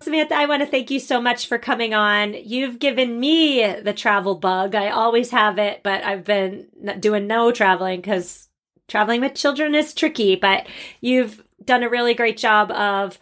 Samantha, 0.00 0.36
I 0.36 0.46
want 0.46 0.62
to 0.62 0.66
thank 0.66 0.90
you 0.90 1.00
so 1.00 1.20
much 1.20 1.46
for 1.46 1.58
coming 1.58 1.94
on. 1.94 2.34
You've 2.34 2.78
given 2.78 3.18
me 3.18 3.66
the 3.80 3.94
travel 3.94 4.34
bug. 4.34 4.74
I 4.74 4.90
always 4.90 5.30
have 5.30 5.58
it, 5.58 5.82
but 5.82 6.04
I've 6.04 6.24
been 6.24 6.68
doing 7.00 7.26
no 7.26 7.50
traveling 7.50 8.00
because 8.00 8.43
traveling 8.88 9.20
with 9.20 9.34
children 9.34 9.74
is 9.74 9.94
tricky. 9.94 10.36
But 10.36 10.66
you've 11.00 11.42
done 11.64 11.82
a 11.82 11.88
really 11.88 12.14
great 12.14 12.36
job 12.36 12.70
of 12.70 13.18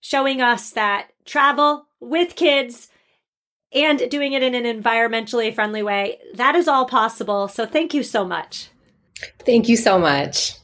showing 0.00 0.40
us 0.40 0.70
that 0.70 1.10
travel 1.24 1.86
with 2.00 2.36
kids 2.36 2.88
and 3.72 4.10
doing 4.10 4.32
it 4.32 4.42
in 4.42 4.54
an 4.54 4.64
environmentally 4.64 5.54
friendly 5.54 5.82
way, 5.82 6.18
that 6.34 6.54
is 6.54 6.68
all 6.68 6.86
possible. 6.86 7.48
So 7.48 7.66
thank 7.66 7.92
you 7.92 8.02
so 8.02 8.24
much. 8.24 8.70
Thank 9.44 9.68
you 9.68 9.76
so 9.76 9.98
much. 9.98 10.54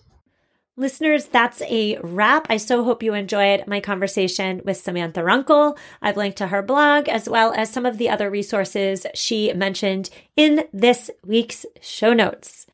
Listeners, 0.76 1.26
that's 1.26 1.60
a 1.62 1.98
wrap. 2.02 2.46
I 2.48 2.56
so 2.56 2.82
hope 2.82 3.02
you 3.02 3.12
enjoyed 3.12 3.66
my 3.66 3.80
conversation 3.80 4.62
with 4.64 4.78
Samantha 4.78 5.22
Runkle. 5.22 5.76
I've 6.00 6.16
linked 6.16 6.38
to 6.38 6.46
her 6.46 6.62
blog 6.62 7.08
as 7.10 7.28
well 7.28 7.52
as 7.52 7.70
some 7.70 7.84
of 7.84 7.98
the 7.98 8.08
other 8.08 8.30
resources 8.30 9.04
she 9.14 9.52
mentioned 9.52 10.08
in 10.34 10.64
this 10.72 11.10
week's 11.26 11.66
show 11.82 12.14
notes. 12.14 12.66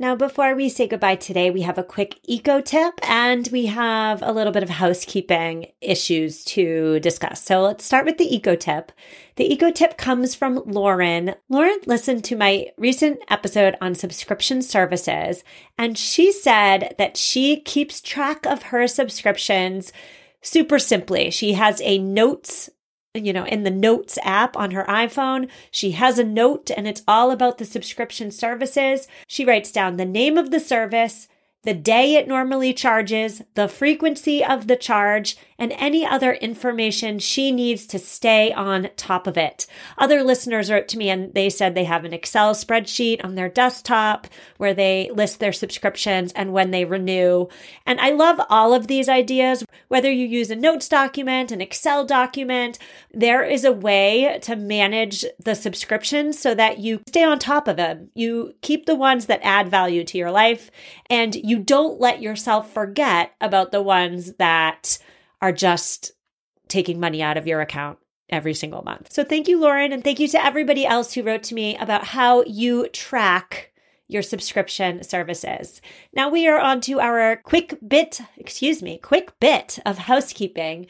Now, 0.00 0.16
before 0.16 0.54
we 0.54 0.70
say 0.70 0.86
goodbye 0.86 1.16
today, 1.16 1.50
we 1.50 1.60
have 1.60 1.76
a 1.76 1.84
quick 1.84 2.20
eco 2.24 2.62
tip 2.62 2.94
and 3.02 3.46
we 3.52 3.66
have 3.66 4.22
a 4.22 4.32
little 4.32 4.50
bit 4.50 4.62
of 4.62 4.70
housekeeping 4.70 5.72
issues 5.82 6.42
to 6.46 6.98
discuss. 7.00 7.42
So 7.42 7.60
let's 7.60 7.84
start 7.84 8.06
with 8.06 8.16
the 8.16 8.34
eco 8.34 8.56
tip. 8.56 8.92
The 9.36 9.52
eco 9.52 9.70
tip 9.70 9.98
comes 9.98 10.34
from 10.34 10.62
Lauren. 10.64 11.34
Lauren 11.50 11.80
listened 11.84 12.24
to 12.24 12.34
my 12.34 12.68
recent 12.78 13.20
episode 13.28 13.76
on 13.82 13.94
subscription 13.94 14.62
services 14.62 15.44
and 15.76 15.98
she 15.98 16.32
said 16.32 16.94
that 16.96 17.18
she 17.18 17.60
keeps 17.60 18.00
track 18.00 18.46
of 18.46 18.62
her 18.62 18.88
subscriptions 18.88 19.92
super 20.40 20.78
simply. 20.78 21.30
She 21.30 21.52
has 21.52 21.82
a 21.82 21.98
notes 21.98 22.70
you 23.14 23.32
know, 23.32 23.44
in 23.44 23.64
the 23.64 23.70
notes 23.70 24.18
app 24.22 24.56
on 24.56 24.70
her 24.70 24.84
iPhone. 24.84 25.50
She 25.70 25.92
has 25.92 26.18
a 26.18 26.24
note 26.24 26.70
and 26.70 26.86
it's 26.86 27.02
all 27.08 27.30
about 27.30 27.58
the 27.58 27.64
subscription 27.64 28.30
services. 28.30 29.08
She 29.26 29.44
writes 29.44 29.72
down 29.72 29.96
the 29.96 30.04
name 30.04 30.38
of 30.38 30.50
the 30.50 30.60
service, 30.60 31.26
the 31.64 31.74
day 31.74 32.14
it 32.14 32.28
normally 32.28 32.72
charges, 32.72 33.42
the 33.54 33.68
frequency 33.68 34.44
of 34.44 34.68
the 34.68 34.76
charge, 34.76 35.36
and 35.60 35.74
any 35.76 36.06
other 36.06 36.32
information 36.32 37.18
she 37.18 37.52
needs 37.52 37.86
to 37.86 37.98
stay 37.98 38.50
on 38.52 38.88
top 38.96 39.26
of 39.26 39.36
it. 39.36 39.66
Other 39.98 40.24
listeners 40.24 40.70
wrote 40.70 40.88
to 40.88 40.98
me 40.98 41.10
and 41.10 41.34
they 41.34 41.50
said 41.50 41.74
they 41.74 41.84
have 41.84 42.06
an 42.06 42.14
Excel 42.14 42.54
spreadsheet 42.54 43.22
on 43.22 43.34
their 43.34 43.50
desktop 43.50 44.26
where 44.56 44.72
they 44.72 45.10
list 45.12 45.38
their 45.38 45.52
subscriptions 45.52 46.32
and 46.32 46.54
when 46.54 46.70
they 46.70 46.86
renew. 46.86 47.46
And 47.86 48.00
I 48.00 48.10
love 48.10 48.40
all 48.48 48.72
of 48.72 48.86
these 48.86 49.08
ideas. 49.08 49.64
Whether 49.88 50.10
you 50.10 50.26
use 50.26 50.50
a 50.50 50.56
notes 50.56 50.88
document, 50.88 51.52
an 51.52 51.60
Excel 51.60 52.06
document, 52.06 52.78
there 53.12 53.44
is 53.44 53.64
a 53.64 53.72
way 53.72 54.38
to 54.42 54.56
manage 54.56 55.26
the 55.38 55.54
subscriptions 55.54 56.38
so 56.38 56.54
that 56.54 56.78
you 56.78 57.02
stay 57.06 57.22
on 57.22 57.38
top 57.38 57.68
of 57.68 57.76
them. 57.76 58.10
You 58.14 58.54
keep 58.62 58.86
the 58.86 58.94
ones 58.94 59.26
that 59.26 59.40
add 59.42 59.68
value 59.68 60.04
to 60.04 60.16
your 60.16 60.30
life 60.30 60.70
and 61.10 61.34
you 61.34 61.58
don't 61.58 62.00
let 62.00 62.22
yourself 62.22 62.72
forget 62.72 63.34
about 63.42 63.72
the 63.72 63.82
ones 63.82 64.32
that 64.34 64.98
are 65.40 65.52
just 65.52 66.12
taking 66.68 67.00
money 67.00 67.22
out 67.22 67.36
of 67.36 67.46
your 67.46 67.60
account 67.60 67.98
every 68.28 68.54
single 68.54 68.82
month. 68.82 69.12
So 69.12 69.24
thank 69.24 69.48
you, 69.48 69.60
Lauren. 69.60 69.92
And 69.92 70.04
thank 70.04 70.20
you 70.20 70.28
to 70.28 70.44
everybody 70.44 70.86
else 70.86 71.12
who 71.12 71.22
wrote 71.22 71.42
to 71.44 71.54
me 71.54 71.76
about 71.76 72.04
how 72.04 72.44
you 72.44 72.88
track 72.88 73.72
your 74.06 74.22
subscription 74.22 75.02
services. 75.02 75.80
Now 76.12 76.28
we 76.28 76.46
are 76.48 76.58
on 76.58 76.80
to 76.82 77.00
our 77.00 77.36
quick 77.36 77.78
bit, 77.86 78.20
excuse 78.36 78.82
me, 78.82 78.98
quick 78.98 79.38
bit 79.38 79.78
of 79.86 79.98
housekeeping. 79.98 80.86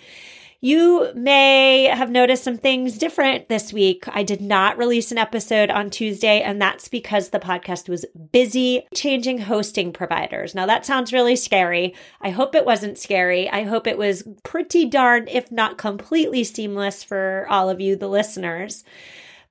You 0.62 1.10
may 1.14 1.84
have 1.84 2.10
noticed 2.10 2.44
some 2.44 2.58
things 2.58 2.98
different 2.98 3.48
this 3.48 3.72
week. 3.72 4.04
I 4.08 4.22
did 4.22 4.42
not 4.42 4.76
release 4.76 5.10
an 5.10 5.16
episode 5.16 5.70
on 5.70 5.88
Tuesday, 5.88 6.42
and 6.42 6.60
that's 6.60 6.86
because 6.86 7.30
the 7.30 7.38
podcast 7.38 7.88
was 7.88 8.04
busy 8.30 8.86
changing 8.94 9.38
hosting 9.38 9.90
providers. 9.90 10.54
Now, 10.54 10.66
that 10.66 10.84
sounds 10.84 11.14
really 11.14 11.34
scary. 11.34 11.94
I 12.20 12.28
hope 12.28 12.54
it 12.54 12.66
wasn't 12.66 12.98
scary. 12.98 13.48
I 13.48 13.62
hope 13.62 13.86
it 13.86 13.96
was 13.96 14.22
pretty 14.42 14.84
darn, 14.84 15.28
if 15.28 15.50
not 15.50 15.78
completely 15.78 16.44
seamless 16.44 17.02
for 17.02 17.46
all 17.48 17.70
of 17.70 17.80
you, 17.80 17.96
the 17.96 18.08
listeners. 18.08 18.84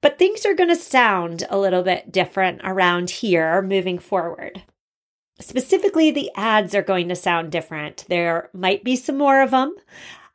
But 0.01 0.19
things 0.19 0.45
are 0.45 0.53
going 0.53 0.69
to 0.69 0.75
sound 0.75 1.43
a 1.49 1.57
little 1.57 1.81
bit 1.81 2.11
different 2.11 2.61
around 2.63 3.09
here 3.09 3.63
moving 3.63 3.97
forward. 3.97 4.61
Specifically, 5.41 6.11
the 6.11 6.29
ads 6.35 6.75
are 6.75 6.83
going 6.83 7.09
to 7.09 7.15
sound 7.15 7.51
different. 7.51 8.05
There 8.09 8.51
might 8.53 8.83
be 8.83 8.95
some 8.95 9.17
more 9.17 9.41
of 9.41 9.49
them. 9.49 9.75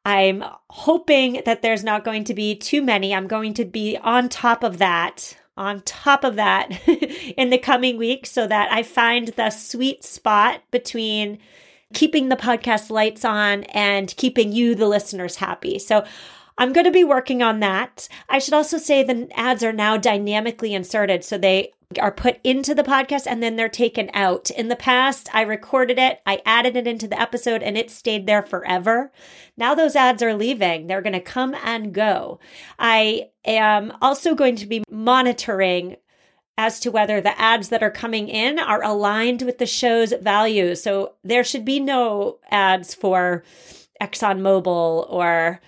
I'm 0.05 0.45
hoping 0.69 1.43
that 1.47 1.63
there's 1.63 1.83
not 1.83 2.05
going 2.05 2.25
to 2.25 2.35
be 2.35 2.55
too 2.55 2.83
many. 2.83 3.15
I'm 3.15 3.27
going 3.27 3.55
to 3.55 3.65
be 3.65 3.97
on 3.97 4.29
top 4.29 4.63
of 4.63 4.79
that, 4.79 5.37
on 5.57 5.81
top 5.83 6.25
of 6.25 6.37
that 6.37 6.87
in 7.37 7.51
the 7.51 7.59
coming 7.59 7.97
weeks 7.97 8.31
so 8.31 8.47
that 8.47 8.71
I 8.71 8.83
find 8.83 9.29
the 9.29 9.51
sweet 9.51 10.05
spot 10.05 10.63
between 10.71 11.39
keeping 11.95 12.29
the 12.29 12.37
podcast 12.37 12.91
lights 12.91 13.25
on 13.25 13.65
and 13.65 14.15
keeping 14.17 14.53
you, 14.53 14.75
the 14.75 14.89
listeners, 14.89 15.37
happy. 15.37 15.79
So 15.79 16.05
I'm 16.57 16.73
going 16.73 16.85
to 16.85 16.91
be 16.91 17.05
working 17.05 17.43
on 17.43 17.61
that. 17.61 18.09
I 18.29 18.39
should 18.39 18.55
also 18.55 18.79
say 18.79 19.03
the 19.03 19.29
ads 19.35 19.65
are 19.65 19.73
now 19.73 19.97
dynamically 19.97 20.75
inserted. 20.75 21.25
So 21.25 21.37
they 21.37 21.73
are 22.01 22.13
put 22.13 22.39
into 22.45 22.75
the 22.75 22.83
podcast 22.83 23.27
and 23.27 23.43
then 23.43 23.57
they're 23.57 23.69
taken 23.69 24.11
out. 24.15 24.51
In 24.51 24.69
the 24.69 24.77
past, 24.77 25.29
I 25.33 25.43
recorded 25.43 25.99
it, 25.99 26.21
I 26.27 26.43
added 26.45 26.77
it 26.77 26.87
into 26.87 27.09
the 27.09 27.21
episode, 27.21 27.63
and 27.63 27.77
it 27.77 27.91
stayed 27.91 28.27
there 28.27 28.43
forever. 28.43 29.13
Now 29.57 29.75
those 29.75 29.97
ads 29.97 30.23
are 30.23 30.35
leaving. 30.35 30.87
They're 30.87 31.03
going 31.03 31.13
to 31.13 31.21
come 31.21 31.55
and 31.65 31.93
go. 31.93 32.41
I 32.79 33.31
am 33.45 33.97
also 34.01 34.35
going 34.35 34.57
to 34.57 34.67
be 34.67 34.83
monitoring 34.91 35.97
as 36.57 36.79
to 36.81 36.91
whether 36.91 37.21
the 37.21 37.39
ads 37.41 37.69
that 37.71 37.83
are 37.83 37.91
coming 37.91 38.29
in 38.29 38.59
are 38.59 38.83
aligned 38.83 39.43
with 39.43 39.59
the 39.59 39.67
show's 39.67 40.13
values. 40.13 40.83
So 40.83 41.15
there 41.25 41.45
should 41.45 41.65
be 41.65 41.81
no 41.81 42.39
ads 42.51 42.95
for 42.95 43.43
ExxonMobil 44.01 45.11
or 45.11 45.61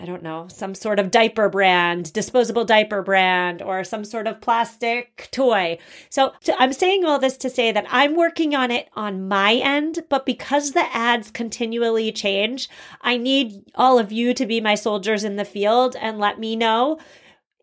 I 0.00 0.06
don't 0.06 0.22
know, 0.22 0.48
some 0.48 0.74
sort 0.74 0.98
of 0.98 1.10
diaper 1.10 1.48
brand, 1.48 2.12
disposable 2.12 2.64
diaper 2.64 3.02
brand, 3.02 3.62
or 3.62 3.84
some 3.84 4.04
sort 4.04 4.26
of 4.26 4.40
plastic 4.40 5.28
toy. 5.30 5.78
So, 6.10 6.32
so, 6.40 6.54
I'm 6.58 6.72
saying 6.72 7.04
all 7.04 7.18
this 7.18 7.36
to 7.38 7.50
say 7.50 7.72
that 7.72 7.86
I'm 7.88 8.16
working 8.16 8.54
on 8.54 8.70
it 8.70 8.88
on 8.94 9.28
my 9.28 9.54
end, 9.54 10.00
but 10.08 10.26
because 10.26 10.72
the 10.72 10.94
ads 10.94 11.30
continually 11.30 12.12
change, 12.12 12.68
I 13.00 13.16
need 13.16 13.64
all 13.74 13.98
of 13.98 14.12
you 14.12 14.34
to 14.34 14.46
be 14.46 14.60
my 14.60 14.74
soldiers 14.74 15.24
in 15.24 15.36
the 15.36 15.44
field 15.44 15.96
and 16.00 16.18
let 16.18 16.38
me 16.38 16.56
know 16.56 16.98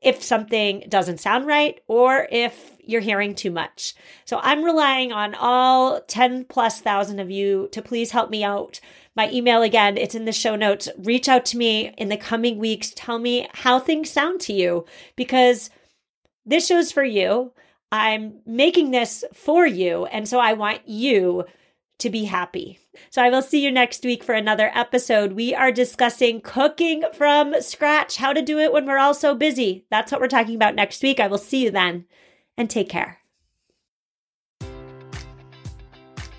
if 0.01 0.23
something 0.23 0.83
doesn't 0.89 1.19
sound 1.19 1.45
right 1.45 1.79
or 1.87 2.27
if 2.31 2.71
you're 2.83 3.01
hearing 3.01 3.35
too 3.35 3.51
much. 3.51 3.93
So 4.25 4.39
I'm 4.41 4.63
relying 4.63 5.11
on 5.11 5.35
all 5.35 6.01
10 6.01 6.45
plus 6.45 6.81
thousand 6.81 7.19
of 7.19 7.29
you 7.29 7.69
to 7.71 7.81
please 7.81 8.11
help 8.11 8.29
me 8.29 8.43
out 8.43 8.79
my 9.15 9.29
email 9.31 9.61
again, 9.61 9.97
it's 9.97 10.15
in 10.15 10.25
the 10.25 10.31
show 10.31 10.55
notes. 10.55 10.87
Reach 10.97 11.27
out 11.27 11.45
to 11.45 11.57
me 11.57 11.93
in 11.97 12.09
the 12.09 12.17
coming 12.17 12.57
weeks. 12.57 12.93
Tell 12.95 13.19
me 13.19 13.47
how 13.53 13.79
things 13.79 14.09
sound 14.09 14.39
to 14.41 14.53
you 14.53 14.85
because 15.15 15.69
this 16.45 16.67
show's 16.67 16.91
for 16.91 17.03
you. 17.03 17.51
I'm 17.91 18.39
making 18.45 18.91
this 18.91 19.23
for 19.33 19.65
you. 19.65 20.05
And 20.05 20.27
so 20.27 20.39
I 20.39 20.53
want 20.53 20.87
you 20.87 21.45
to 21.99 22.09
be 22.09 22.25
happy. 22.25 22.79
So 23.09 23.21
I 23.21 23.29
will 23.29 23.41
see 23.41 23.63
you 23.63 23.71
next 23.71 24.03
week 24.03 24.23
for 24.23 24.33
another 24.33 24.71
episode. 24.73 25.33
We 25.33 25.53
are 25.53 25.71
discussing 25.71 26.41
cooking 26.41 27.03
from 27.13 27.53
scratch, 27.61 28.17
how 28.17 28.33
to 28.33 28.41
do 28.41 28.59
it 28.59 28.73
when 28.73 28.85
we're 28.85 28.97
all 28.97 29.13
so 29.13 29.35
busy. 29.35 29.85
That's 29.91 30.11
what 30.11 30.19
we're 30.19 30.27
talking 30.27 30.55
about 30.55 30.73
next 30.73 31.03
week. 31.03 31.19
I 31.19 31.27
will 31.27 31.37
see 31.37 31.63
you 31.65 31.71
then 31.71 32.05
and 32.57 32.69
take 32.69 32.89
care. 32.89 33.20